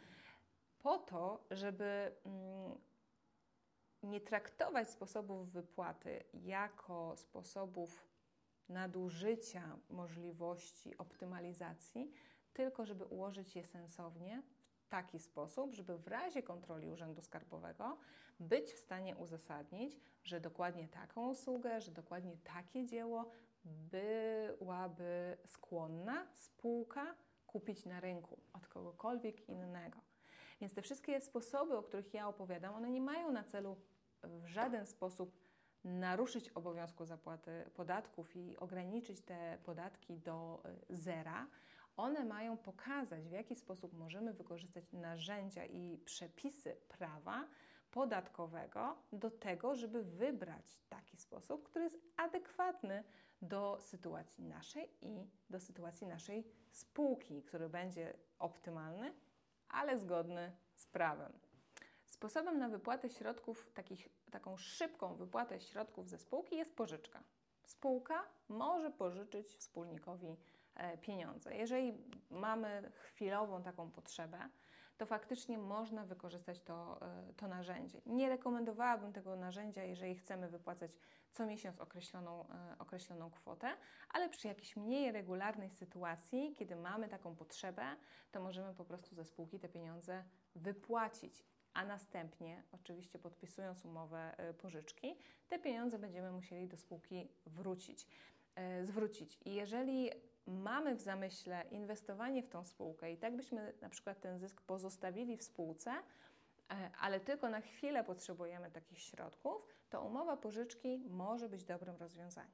po 0.80 0.98
to, 0.98 1.44
żeby 1.52 2.12
mm, 2.26 2.78
nie 4.10 4.22
traktować 4.22 4.90
sposobów 4.90 5.52
wypłaty 5.52 6.24
jako 6.34 7.16
sposobów 7.18 8.06
nadużycia 8.70 9.78
możliwości 9.90 10.98
optymalizacji, 10.98 12.12
tylko 12.54 12.86
żeby 12.86 13.06
ułożyć 13.06 13.56
je 13.56 13.64
sensownie 13.64 14.44
w 14.80 14.88
taki 14.88 15.20
sposób, 15.20 15.74
żeby 15.74 15.98
w 15.98 16.08
razie 16.08 16.44
kontroli 16.44 16.90
Urzędu 16.90 17.22
Skarbowego 17.22 17.98
być 18.40 18.74
w 18.74 18.80
stanie 18.80 19.16
uzasadnić, 19.16 20.00
że 20.24 20.40
dokładnie 20.40 20.88
taką 20.88 21.30
usługę, 21.30 21.82
że 21.82 21.92
dokładnie 21.92 22.38
takie 22.44 22.86
dzieło 22.86 23.32
byłaby 23.66 25.38
skłonna 25.46 26.28
spółka 26.34 27.16
kupić 27.48 27.86
na 27.86 28.00
rynku 28.00 28.40
od 28.54 28.68
kogokolwiek 28.68 29.50
innego. 29.50 30.00
Więc 30.62 30.74
te 30.74 30.82
wszystkie 30.82 31.22
sposoby, 31.22 31.78
o 31.78 31.84
których 31.84 32.14
ja 32.14 32.28
opowiadam, 32.28 32.76
one 32.76 32.90
nie 32.90 33.02
mają 33.02 33.32
na 33.32 33.44
celu 33.44 33.78
w 34.24 34.46
żaden 34.46 34.86
sposób 34.86 35.40
naruszyć 35.84 36.50
obowiązku 36.50 37.06
zapłaty 37.06 37.70
podatków 37.74 38.36
i 38.36 38.58
ograniczyć 38.58 39.22
te 39.22 39.58
podatki 39.64 40.18
do 40.18 40.64
y, 40.90 40.98
zera. 40.98 41.48
One 41.98 42.26
mają 42.26 42.58
pokazać, 42.58 43.28
w 43.28 43.32
jaki 43.32 43.56
sposób 43.56 43.94
możemy 43.94 44.34
wykorzystać 44.34 44.94
narzędzia 44.94 45.66
i 45.66 45.98
przepisy 46.06 46.76
prawa 46.88 47.48
podatkowego 47.92 48.98
do 49.14 49.32
tego, 49.32 49.76
żeby 49.76 50.04
wybrać 50.04 50.80
taki 50.90 51.18
sposób, 51.18 51.64
który 51.64 51.84
jest 51.84 51.98
adekwatny 52.18 53.04
do 53.42 53.78
sytuacji 53.82 54.44
naszej 54.44 54.90
i 55.02 55.28
do 55.50 55.60
sytuacji 55.60 56.08
naszej 56.08 56.48
spółki, 56.72 57.44
który 57.44 57.70
będzie 57.70 58.14
optymalny, 58.40 59.14
ale 59.70 60.00
zgodny 60.00 60.52
z 60.76 60.88
prawem. 60.88 61.34
Sposobem 62.10 62.58
na 62.58 62.70
wypłatę 62.70 63.10
środków, 63.10 63.72
takich, 63.74 64.10
taką 64.32 64.58
szybką 64.58 65.16
wypłatę 65.16 65.60
środków 65.60 66.10
ze 66.10 66.18
spółki 66.18 66.56
jest 66.56 66.76
pożyczka. 66.76 67.24
Spółka 67.64 68.24
może 68.50 68.92
pożyczyć 68.92 69.48
wspólnikowi 69.48 70.38
e, 70.76 70.98
pieniądze. 70.98 71.56
Jeżeli 71.56 71.94
mamy 72.30 72.92
chwilową 72.94 73.64
taką 73.64 73.92
potrzebę, 73.92 74.50
to 74.98 75.06
faktycznie 75.06 75.58
można 75.58 76.06
wykorzystać 76.06 76.62
to, 76.62 77.02
e, 77.02 77.34
to 77.34 77.48
narzędzie. 77.48 78.02
Nie 78.06 78.30
rekomendowałabym 78.30 79.14
tego 79.14 79.36
narzędzia, 79.36 79.84
jeżeli 79.84 80.16
chcemy 80.16 80.50
wypłacać 80.50 80.92
co 81.32 81.46
miesiąc 81.46 81.80
określoną, 81.80 82.50
e, 82.50 82.76
określoną 82.80 83.32
kwotę, 83.32 83.68
ale 84.10 84.30
przy 84.30 84.48
jakiejś 84.48 84.78
mniej 84.78 85.12
regularnej 85.12 85.70
sytuacji, 85.70 86.54
kiedy 86.56 86.76
mamy 86.76 87.10
taką 87.10 87.36
potrzebę, 87.36 87.96
to 88.32 88.42
możemy 88.42 88.74
po 88.74 88.86
prostu 88.86 89.16
ze 89.16 89.26
spółki 89.26 89.60
te 89.60 89.70
pieniądze 89.70 90.24
wypłacić 90.56 91.46
a 91.74 91.86
następnie, 91.86 92.64
oczywiście 92.72 93.20
podpisując 93.20 93.86
umowę 93.86 94.38
e, 94.38 94.54
pożyczki, 94.54 95.16
te 95.48 95.60
pieniądze 95.60 96.00
będziemy 96.00 96.32
musieli 96.32 96.68
do 96.68 96.78
spółki 96.78 97.28
wrócić, 97.46 98.08
e, 98.56 98.86
zwrócić. 98.86 99.38
I 99.46 99.54
jeżeli 99.54 100.12
mamy 100.48 100.96
w 100.96 101.02
zamyśle 101.02 101.64
inwestowanie 101.72 102.44
w 102.44 102.50
tą 102.50 102.66
spółkę 102.66 103.12
i 103.12 103.18
tak 103.18 103.36
byśmy 103.36 103.74
na 103.82 103.90
przykład 103.90 104.20
ten 104.20 104.40
zysk 104.40 104.62
pozostawili 104.62 105.38
w 105.38 105.44
spółce, 105.44 105.92
e, 105.92 106.92
ale 107.00 107.20
tylko 107.20 107.50
na 107.50 107.62
chwilę 107.62 108.04
potrzebujemy 108.04 108.72
takich 108.72 109.00
środków, 109.02 109.68
to 109.90 110.02
umowa 110.02 110.38
pożyczki 110.38 111.04
może 111.10 111.50
być 111.50 111.64
dobrym 111.64 111.96
rozwiązaniem. 111.96 112.52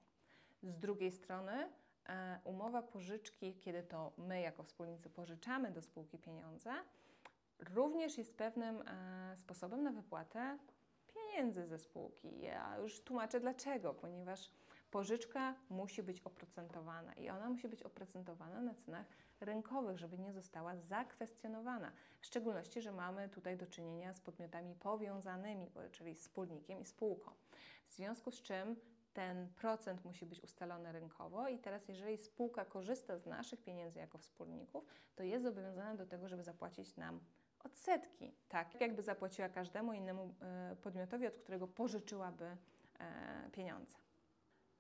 Z 0.64 0.80
drugiej 0.80 1.12
strony, 1.12 1.70
umowa 2.44 2.82
pożyczki, 2.82 3.56
kiedy 3.56 3.84
to 3.84 4.12
my 4.18 4.42
jako 4.42 4.64
wspólnicy 4.64 5.10
pożyczamy 5.10 5.72
do 5.72 5.82
spółki 5.82 6.18
pieniądze, 6.18 6.74
również 7.60 8.18
jest 8.18 8.38
pewnym 8.38 8.82
e, 8.82 9.38
sposobem 9.38 9.84
na 9.84 9.92
wypłatę 9.92 10.58
pieniędzy 11.08 11.68
ze 11.68 11.80
spółki. 11.80 12.42
Ja 12.42 12.78
już 12.78 13.00
tłumaczę 13.00 13.40
dlaczego, 13.40 13.94
ponieważ 13.94 14.52
pożyczka 14.92 15.56
musi 15.70 16.04
być 16.04 16.22
oprocentowana 16.22 17.14
i 17.14 17.30
ona 17.30 17.50
musi 17.50 17.68
być 17.68 17.84
oprocentowana 17.84 18.62
na 18.62 18.74
cenach 18.74 19.06
rynkowych, 19.42 19.98
żeby 19.98 20.18
nie 20.18 20.34
została 20.34 20.78
zakwestionowana. 20.78 21.92
W 22.22 22.26
szczególności, 22.26 22.82
że 22.82 22.92
mamy 22.92 23.30
tutaj 23.30 23.58
do 23.58 23.68
czynienia 23.68 24.14
z 24.14 24.20
podmiotami 24.20 24.76
powiązanymi, 24.76 25.72
czyli 25.92 26.16
wspólnikiem 26.16 26.82
i 26.82 26.86
spółką. 26.86 27.32
W 27.88 27.94
związku 27.94 28.32
z 28.32 28.42
czym 28.42 28.76
ten 29.14 29.48
procent 29.56 30.06
musi 30.06 30.26
być 30.26 30.44
ustalony 30.44 30.92
rynkowo 30.92 31.48
i 31.48 31.60
teraz 31.60 31.88
jeżeli 31.88 32.18
spółka 32.18 32.66
korzysta 32.66 33.18
z 33.18 33.26
naszych 33.26 33.64
pieniędzy 33.64 34.00
jako 34.00 34.18
wspólników, 34.18 34.86
to 35.16 35.24
jest 35.24 35.44
zobowiązana 35.44 35.96
do 35.96 36.06
tego, 36.06 36.28
żeby 36.28 36.44
zapłacić 36.44 36.98
nam 36.98 37.20
odsetki, 37.66 38.34
tak 38.50 38.82
jakby 38.82 39.02
zapłaciła 39.02 39.50
każdemu 39.50 39.94
innemu 39.94 40.36
e, 40.42 40.76
podmiotowi, 40.76 41.28
od 41.28 41.38
którego 41.38 41.68
pożyczyłaby 41.68 42.58
e, 43.00 43.50
pieniądze. 43.52 43.98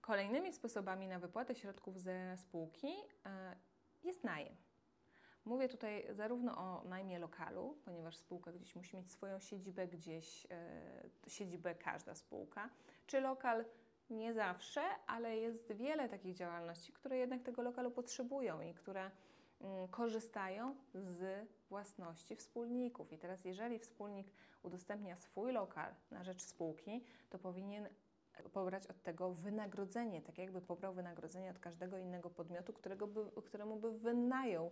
Kolejnymi 0.01 0.53
sposobami 0.53 1.07
na 1.07 1.19
wypłatę 1.19 1.55
środków 1.55 1.99
ze 1.99 2.37
spółki 2.37 2.87
e, 3.25 3.55
jest 4.03 4.23
najem. 4.23 4.55
Mówię 5.45 5.69
tutaj 5.69 6.07
zarówno 6.11 6.57
o 6.57 6.83
najmie 6.83 7.19
lokalu, 7.19 7.77
ponieważ 7.85 8.17
spółka 8.17 8.51
gdzieś 8.51 8.75
musi 8.75 8.95
mieć 8.97 9.11
swoją 9.11 9.39
siedzibę, 9.39 9.87
gdzieś 9.87 10.47
siedzibę 11.27 11.75
każda 11.75 12.15
spółka, 12.15 12.69
czy 13.07 13.21
lokal 13.21 13.65
nie 14.09 14.33
zawsze, 14.33 14.81
ale 15.07 15.37
jest 15.37 15.73
wiele 15.73 16.09
takich 16.09 16.35
działalności, 16.35 16.93
które 16.93 17.17
jednak 17.17 17.43
tego 17.43 17.61
lokalu 17.61 17.91
potrzebują 17.91 18.61
i 18.61 18.73
które 18.73 19.11
korzystają 19.91 20.75
z 20.93 21.47
własności 21.69 22.35
wspólników. 22.35 23.13
I 23.13 23.17
teraz, 23.17 23.45
jeżeli 23.45 23.79
wspólnik 23.79 24.31
udostępnia 24.63 25.15
swój 25.15 25.51
lokal 25.51 25.93
na 26.11 26.23
rzecz 26.23 26.41
spółki, 26.41 27.03
to 27.29 27.39
powinien 27.39 27.89
pobrać 28.53 28.87
od 28.87 29.03
tego 29.03 29.33
wynagrodzenie, 29.33 30.21
tak 30.21 30.37
jakby 30.37 30.61
pobrał 30.61 30.93
wynagrodzenie 30.93 31.51
od 31.51 31.59
każdego 31.59 31.97
innego 31.97 32.29
podmiotu, 32.29 32.73
którego 32.73 33.07
by, 33.07 33.41
któremu 33.45 33.75
by 33.75 33.91
wynajął 33.99 34.71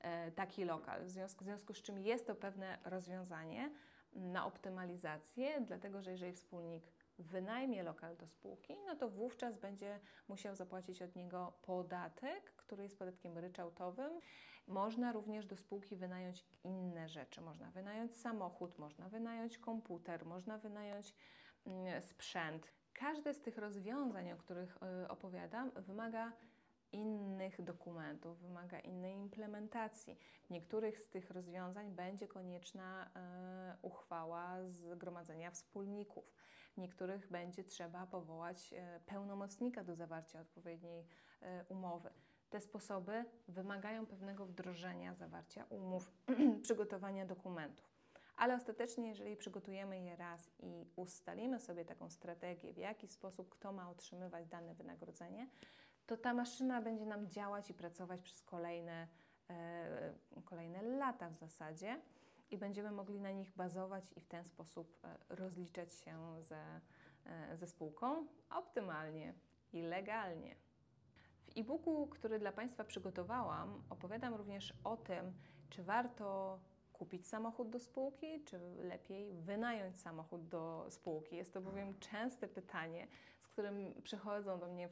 e, 0.00 0.32
taki 0.32 0.64
lokal. 0.64 1.04
W 1.04 1.10
związku, 1.10 1.44
w 1.44 1.46
związku 1.46 1.74
z 1.74 1.82
czym 1.82 1.98
jest 1.98 2.26
to 2.26 2.34
pewne 2.34 2.78
rozwiązanie 2.84 3.70
na 4.12 4.46
optymalizację, 4.46 5.60
dlatego 5.60 6.02
że 6.02 6.10
jeżeli 6.10 6.32
wspólnik 6.32 6.84
wynajmie 7.18 7.82
lokal 7.82 8.16
do 8.16 8.26
spółki, 8.26 8.76
no 8.86 8.96
to 8.96 9.08
wówczas 9.08 9.58
będzie 9.58 10.00
musiał 10.28 10.54
zapłacić 10.54 11.02
od 11.02 11.16
niego 11.16 11.52
podatek, 11.62 12.52
który 12.66 12.82
jest 12.82 12.98
podatkiem 12.98 13.38
ryczałtowym. 13.38 14.20
Można 14.66 15.12
również 15.12 15.46
do 15.46 15.56
spółki 15.56 15.96
wynająć 15.96 16.44
inne 16.64 17.08
rzeczy. 17.08 17.40
Można 17.40 17.70
wynająć 17.70 18.16
samochód, 18.16 18.78
można 18.78 19.08
wynająć 19.08 19.58
komputer, 19.58 20.26
można 20.26 20.58
wynająć 20.58 21.14
mm, 21.66 22.02
sprzęt. 22.02 22.72
Każde 22.92 23.34
z 23.34 23.40
tych 23.40 23.58
rozwiązań, 23.58 24.32
o 24.32 24.36
których 24.36 24.78
y, 25.04 25.08
opowiadam, 25.08 25.70
wymaga 25.70 26.32
innych 26.92 27.62
dokumentów, 27.62 28.40
wymaga 28.40 28.80
innej 28.80 29.14
implementacji. 29.14 30.18
W 30.46 30.50
niektórych 30.50 31.00
z 31.00 31.08
tych 31.08 31.30
rozwiązań 31.30 31.90
będzie 31.90 32.28
konieczna 32.28 33.06
y, 33.06 33.08
uchwała 33.82 34.56
zgromadzenia 34.68 35.50
wspólników. 35.50 36.32
W 36.74 36.78
niektórych 36.78 37.30
będzie 37.30 37.64
trzeba 37.64 38.06
powołać 38.06 38.72
y, 38.72 39.00
pełnomocnika 39.06 39.84
do 39.84 39.94
zawarcia 39.94 40.40
odpowiedniej 40.40 41.06
umowy. 41.68 42.10
Te 42.54 42.60
sposoby 42.60 43.24
wymagają 43.48 44.06
pewnego 44.06 44.46
wdrożenia, 44.46 45.14
zawarcia 45.14 45.64
umów, 45.70 46.12
przygotowania 46.62 47.26
dokumentów. 47.26 47.94
Ale 48.36 48.54
ostatecznie, 48.54 49.08
jeżeli 49.08 49.36
przygotujemy 49.36 50.00
je 50.00 50.16
raz 50.16 50.50
i 50.60 50.86
ustalimy 50.96 51.60
sobie 51.60 51.84
taką 51.84 52.10
strategię, 52.10 52.72
w 52.72 52.76
jaki 52.76 53.08
sposób 53.08 53.48
kto 53.48 53.72
ma 53.72 53.90
otrzymywać 53.90 54.46
dane 54.46 54.74
wynagrodzenie, 54.74 55.48
to 56.06 56.16
ta 56.16 56.34
maszyna 56.34 56.82
będzie 56.82 57.06
nam 57.06 57.28
działać 57.28 57.70
i 57.70 57.74
pracować 57.74 58.20
przez 58.22 58.42
kolejne, 58.42 59.08
e, 59.50 60.14
kolejne 60.44 60.82
lata 60.82 61.30
w 61.30 61.36
zasadzie 61.36 62.00
i 62.50 62.58
będziemy 62.58 62.90
mogli 62.90 63.20
na 63.20 63.30
nich 63.30 63.52
bazować 63.56 64.04
i 64.16 64.20
w 64.20 64.26
ten 64.26 64.44
sposób 64.44 64.98
e, 65.04 65.16
rozliczać 65.28 65.92
się 65.92 66.42
ze, 66.42 66.80
e, 67.26 67.56
ze 67.56 67.66
spółką 67.66 68.26
optymalnie 68.50 69.34
i 69.72 69.82
legalnie. 69.82 70.63
W 71.54 71.58
e-booku, 71.58 72.06
który 72.06 72.38
dla 72.38 72.52
Państwa 72.52 72.84
przygotowałam, 72.84 73.82
opowiadam 73.90 74.34
również 74.34 74.74
o 74.84 74.96
tym, 74.96 75.32
czy 75.70 75.82
warto 75.82 76.58
kupić 76.92 77.26
samochód 77.26 77.70
do 77.70 77.78
spółki, 77.78 78.44
czy 78.44 78.58
lepiej 78.78 79.32
wynająć 79.32 80.00
samochód 80.00 80.48
do 80.48 80.86
spółki. 80.90 81.36
Jest 81.36 81.52
to 81.52 81.60
bowiem 81.60 81.98
częste 81.98 82.48
pytanie, 82.48 83.06
z 83.42 83.48
którym 83.48 84.02
przychodzą 84.02 84.58
do 84.58 84.66
mnie 84.66 84.88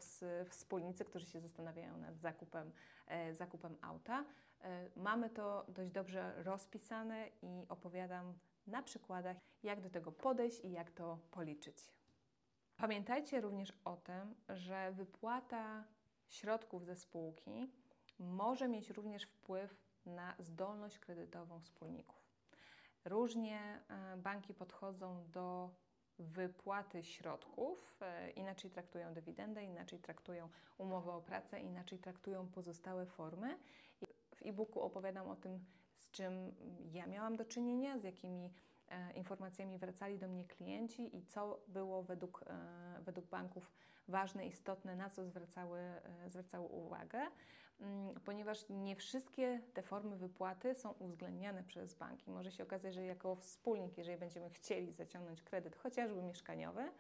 wspólnicy, 0.49 1.05
którzy 1.05 1.27
się 1.27 1.41
zastanawiają 1.41 1.99
nad 1.99 2.19
zakupem, 2.19 2.73
e, 3.07 3.35
zakupem 3.35 3.77
auta. 3.83 4.25
E, 4.61 4.89
mamy 4.97 5.31
to 5.31 5.67
dość 5.69 5.91
dobrze 5.91 6.43
rozpisane 6.43 7.29
i 7.43 7.67
opowiadam 7.69 8.35
na 8.67 8.83
przykładach, 8.83 9.37
jak 9.63 9.81
do 9.81 9.91
tego 9.91 10.13
podejść 10.13 10.65
i 10.65 10.73
jak 10.73 10.91
to 10.91 11.19
policzyć. 11.31 11.77
Pamiętajcie 12.77 13.41
również 13.41 13.73
o 13.85 13.97
tym, 13.97 14.35
że 14.49 14.93
wypłata 14.93 15.85
środków 16.33 16.85
ze 16.85 16.97
spółki 16.97 17.73
może 18.19 18.69
mieć 18.69 18.91
również 18.91 19.23
wpływ 19.23 19.77
na 20.07 20.35
zdolność 20.39 20.99
kredytową 20.99 21.61
wspólników. 21.61 22.23
Różnie 23.05 23.61
e, 23.89 24.17
banki 24.17 24.55
podchodzą 24.55 25.31
do 25.31 25.71
wypłaty 26.19 27.05
środków, 27.05 27.99
e, 28.03 28.31
inaczej 28.31 28.71
traktują 28.71 29.15
dywidendę, 29.15 29.65
inaczej 29.65 29.99
traktują 29.99 30.49
umowę 30.79 31.13
o 31.13 31.21
pracę, 31.21 31.61
inaczej 31.61 31.99
traktują 31.99 32.49
pozostałe 32.49 33.07
formy. 33.07 33.59
W 34.35 34.43
e-booku 34.47 34.81
opowiadam 34.81 35.29
o 35.29 35.37
tym, 35.37 35.65
z 35.97 36.11
czym 36.11 36.55
ja 36.93 37.07
miałam 37.07 37.37
do 37.37 37.45
czynienia, 37.45 37.99
z 37.99 38.05
jakimi 38.05 38.53
informacjami 39.15 39.79
wracali 39.79 40.19
do 40.19 40.29
mnie 40.29 40.45
klienci 40.45 41.17
i 41.17 41.23
co 41.27 41.61
było 41.69 42.03
według, 42.03 42.45
według 43.01 43.27
banków 43.27 43.73
ważne, 44.09 44.47
istotne, 44.47 44.97
na 44.97 45.11
co 45.11 45.25
zwracały, 45.25 45.81
zwracały 46.27 46.69
uwagę. 46.69 47.21
Mm, 47.83 48.21
ponieważ 48.25 48.65
nie 48.71 48.97
wszystkie 48.97 49.61
te 49.75 49.83
formy 49.83 50.17
wypłaty 50.17 50.75
są 50.75 50.91
uwzględniane 50.91 51.65
przez 51.65 51.95
banki. 51.95 52.31
Może 52.31 52.53
się 52.53 52.63
okazać, 52.63 52.95
że 52.95 53.05
jako 53.05 53.37
wspólnik, 53.37 53.99
jeżeli 53.99 54.19
będziemy 54.19 54.51
chcieli 54.51 54.93
zaciągnąć 54.93 55.43
kredyt, 55.43 55.77
chociażby 55.77 56.23
mieszkaniowy, 56.23 56.93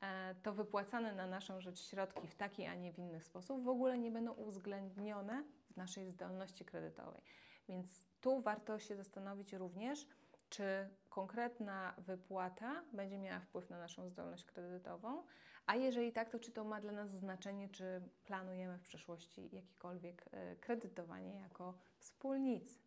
e, 0.00 0.34
to 0.42 0.52
wypłacane 0.52 1.14
na 1.14 1.26
naszą 1.26 1.60
rzecz 1.60 1.80
środki 1.80 2.28
w 2.28 2.34
taki, 2.34 2.64
a 2.64 2.74
nie 2.74 2.92
w 2.92 2.98
inny 2.98 3.20
sposób 3.20 3.64
w 3.64 3.68
ogóle 3.68 3.98
nie 3.98 4.10
będą 4.10 4.32
uwzględnione 4.32 5.44
w 5.70 5.76
naszej 5.76 6.10
zdolności 6.10 6.64
kredytowej. 6.64 7.22
Więc 7.68 8.06
tu 8.20 8.40
warto 8.40 8.78
się 8.78 8.96
zastanowić 8.96 9.52
również, 9.52 10.06
czy 10.50 10.88
konkretna 11.08 11.94
wypłata 11.98 12.82
będzie 12.92 13.18
miała 13.18 13.40
wpływ 13.40 13.70
na 13.70 13.78
naszą 13.78 14.08
zdolność 14.08 14.44
kredytową, 14.44 15.22
a 15.66 15.76
jeżeli 15.76 16.12
tak, 16.12 16.30
to 16.30 16.38
czy 16.38 16.52
to 16.52 16.64
ma 16.64 16.80
dla 16.80 16.92
nas 16.92 17.10
znaczenie, 17.10 17.68
czy 17.68 18.02
planujemy 18.24 18.78
w 18.78 18.82
przyszłości 18.82 19.48
jakiekolwiek 19.52 20.24
e, 20.32 20.56
kredytowanie 20.56 21.40
jako 21.40 21.74
wspólnicy. 21.98 22.78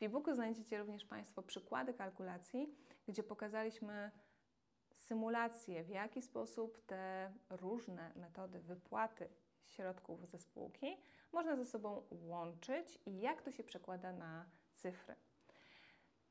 W 0.00 0.02
e-booku 0.02 0.34
znajdziecie 0.34 0.78
również 0.78 1.04
Państwo 1.04 1.42
przykłady 1.42 1.94
kalkulacji, 1.94 2.74
gdzie 3.08 3.22
pokazaliśmy 3.22 4.10
symulację, 4.94 5.84
w 5.84 5.88
jaki 5.88 6.22
sposób 6.22 6.86
te 6.86 7.32
różne 7.50 8.12
metody 8.16 8.60
wypłaty 8.60 9.28
środków 9.64 10.28
ze 10.28 10.38
spółki 10.38 10.96
można 11.32 11.56
ze 11.56 11.64
sobą 11.64 12.02
łączyć 12.10 12.98
i 13.06 13.20
jak 13.20 13.42
to 13.42 13.52
się 13.52 13.64
przekłada 13.64 14.12
na 14.12 14.46
cyfry. 14.72 15.14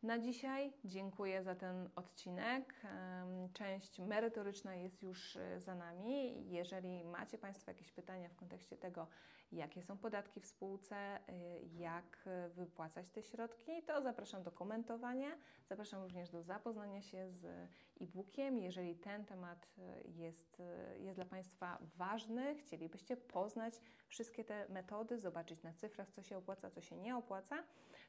Na 0.04 0.20
dzisiaj 0.20 0.74
dziękuję 0.84 1.44
za 1.44 1.56
ten 1.56 1.90
odcinek. 1.96 2.74
Część 3.54 4.00
merytoryczna 4.00 4.76
jest 4.76 5.04
już 5.04 5.36
e, 5.36 5.60
za 5.60 5.76
nami. 5.76 6.50
Jeżeli 6.52 7.04
macie 7.04 7.38
Państwo 7.38 7.72
jakieś 7.72 7.92
pytania 7.92 8.30
w 8.30 8.36
kontekście 8.36 8.78
tego, 8.78 9.08
jakie 9.52 9.84
są 9.84 9.98
podatki 9.98 10.42
w 10.42 10.46
spółce, 10.46 11.18
y, 11.18 11.22
jak 11.78 12.28
y, 12.48 12.50
wypłacać 12.50 13.10
te 13.10 13.24
środki, 13.24 13.84
to 13.84 14.02
zapraszam 14.02 14.44
do 14.44 14.52
komentowania. 14.52 15.30
Zapraszam 15.70 16.04
również 16.04 16.30
do 16.30 16.44
zapoznania 16.44 17.02
się 17.02 17.32
z 17.32 17.46
e-bookiem. 18.02 18.60
Jeżeli 18.60 18.96
ten 18.96 19.26
temat 19.26 19.68
jest, 20.06 20.62
jest 20.98 21.18
dla 21.18 21.26
Państwa 21.26 21.80
ważny, 21.98 22.56
chcielibyście 22.56 23.18
poznać 23.18 23.82
wszystkie 24.08 24.44
te 24.44 24.70
metody, 24.70 25.20
zobaczyć 25.20 25.64
na 25.64 25.74
cyfrach, 25.74 26.12
co 26.12 26.22
się 26.22 26.38
opłaca, 26.38 26.72
co 26.72 26.82
się 26.82 26.98
nie 26.98 27.18
opłaca, 27.18 27.64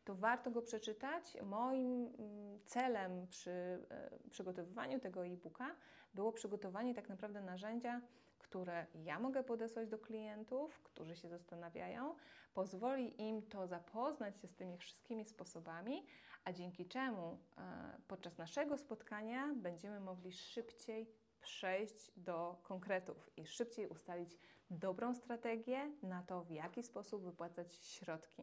to 0.07 0.14
warto 0.14 0.51
go 0.51 0.62
przeczytać. 0.62 1.37
Moim 1.42 2.07
mm, 2.07 2.59
celem 2.66 3.27
przy 3.27 3.87
przygotowywaniu 4.31 5.01
tego 5.01 5.27
e-booka 5.27 5.77
było 6.14 6.33
przygotowanie 6.33 6.95
tak 6.95 7.09
naprawdę 7.09 7.40
narzędzia, 7.42 8.01
które 8.38 8.87
ja 8.95 9.19
mogę 9.19 9.45
podesłać 9.45 9.88
do 9.88 9.99
klientów, 9.99 10.81
którzy 10.83 11.16
się 11.16 11.29
zastanawiają, 11.29 12.14
pozwoli 12.55 13.23
im 13.23 13.42
to 13.42 13.66
zapoznać 13.66 14.40
się 14.40 14.49
z 14.49 14.55
tymi 14.55 14.79
wszystkimi 14.79 15.25
sposobami, 15.25 16.07
a 16.45 16.53
dzięki 16.53 16.87
czemu 16.87 17.38
e, 17.59 17.99
podczas 18.09 18.38
naszego 18.38 18.79
spotkania 18.79 19.55
będziemy 19.57 20.01
mogli 20.01 20.33
szybciej 20.33 21.11
przejść 21.40 22.11
do 22.16 22.57
konkretów 22.62 23.31
i 23.37 23.47
szybciej 23.47 23.87
ustalić 23.88 24.38
dobrą 24.71 25.14
strategię 25.14 25.90
na 26.03 26.23
to, 26.23 26.45
w 26.45 26.51
jaki 26.51 26.83
sposób 26.83 27.23
wypłacać 27.23 27.75
środki. 27.75 28.42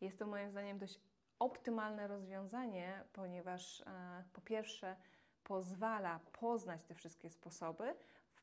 Jest 0.00 0.18
to 0.18 0.26
moim 0.26 0.50
zdaniem 0.50 0.78
dość 0.78 1.00
optymalne 1.38 2.06
rozwiązanie, 2.06 3.04
ponieważ 3.12 3.80
e, 3.80 4.24
po 4.32 4.40
pierwsze 4.40 4.96
pozwala 5.44 6.20
poznać 6.40 6.84
te 6.84 6.94
wszystkie 6.94 7.30
sposoby, 7.30 7.94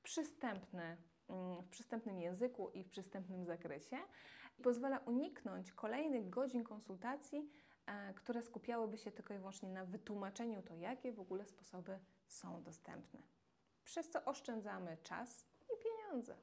przystępny, 0.03 0.97
mm, 1.29 1.61
w 1.61 1.69
przystępnym 1.69 2.19
języku 2.19 2.69
i 2.69 2.83
w 2.83 2.89
przystępnym 2.89 3.45
zakresie. 3.45 3.97
Pozwala 4.63 4.97
uniknąć 4.97 5.71
kolejnych 5.71 6.29
godzin 6.29 6.63
konsultacji, 6.63 7.49
e, 7.85 8.13
które 8.13 8.41
skupiałyby 8.41 8.97
się 8.97 9.11
tylko 9.11 9.33
i 9.33 9.37
wyłącznie 9.37 9.69
na 9.69 9.85
wytłumaczeniu 9.85 10.61
to, 10.61 10.75
jakie 10.75 11.11
w 11.11 11.19
ogóle 11.19 11.45
sposoby 11.45 11.99
są 12.27 12.63
dostępne. 12.63 13.21
Przez 13.83 14.09
co 14.09 14.25
oszczędzamy 14.25 14.97
czas 15.03 15.45
i 15.65 15.83
pieniądze. 15.83 16.35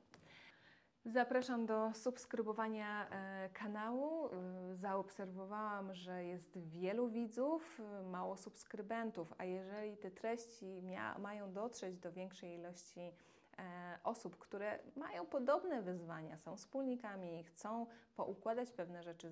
Zapraszam 1.12 1.66
do 1.66 1.94
subskrybowania 1.94 3.08
e, 3.08 3.48
kanału. 3.48 4.26
E, 4.26 4.74
zaobserwowałam, 4.74 5.94
że 5.94 6.24
jest 6.24 6.58
wielu 6.58 7.08
widzów, 7.08 7.80
mało 8.10 8.36
subskrybentów, 8.36 9.34
a 9.38 9.44
jeżeli 9.44 9.96
te 9.96 10.10
treści 10.10 10.82
mają 11.18 11.52
dotrzeć 11.52 11.98
do 11.98 12.12
większej 12.12 12.54
ilości 12.54 13.12
E, 13.58 13.98
osób, 14.04 14.38
które 14.38 14.78
mają 14.96 15.26
podobne 15.26 15.82
wyzwania, 15.82 16.38
są 16.38 16.56
wspólnikami 16.56 17.40
i 17.40 17.44
chcą 17.44 17.86
poukładać 18.16 18.72
pewne 18.72 19.02
rzeczy 19.02 19.30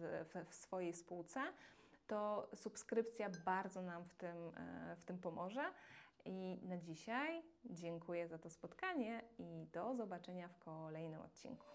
w, 0.49 0.55
swojej 0.55 0.95
spółce, 0.95 1.41
to 2.07 2.49
subskrypcja 2.55 3.31
bardzo 3.45 3.83
nam 3.83 4.05
w 4.05 4.15
tym, 4.15 4.37
e, 4.57 4.97
w 4.97 5.05
tym 5.05 5.19
pomoże. 5.19 5.65
I 6.27 6.59
na 6.62 6.77
dzisiaj 6.77 7.43
dziękuję 7.65 8.29
za 8.29 8.39
to 8.39 8.51
spotkanie 8.51 9.23
i 9.39 9.67
do 9.73 9.95
zobaczenia 9.95 10.49
w 10.49 10.59
kolejnym 10.59 11.21
odcinku. 11.21 11.67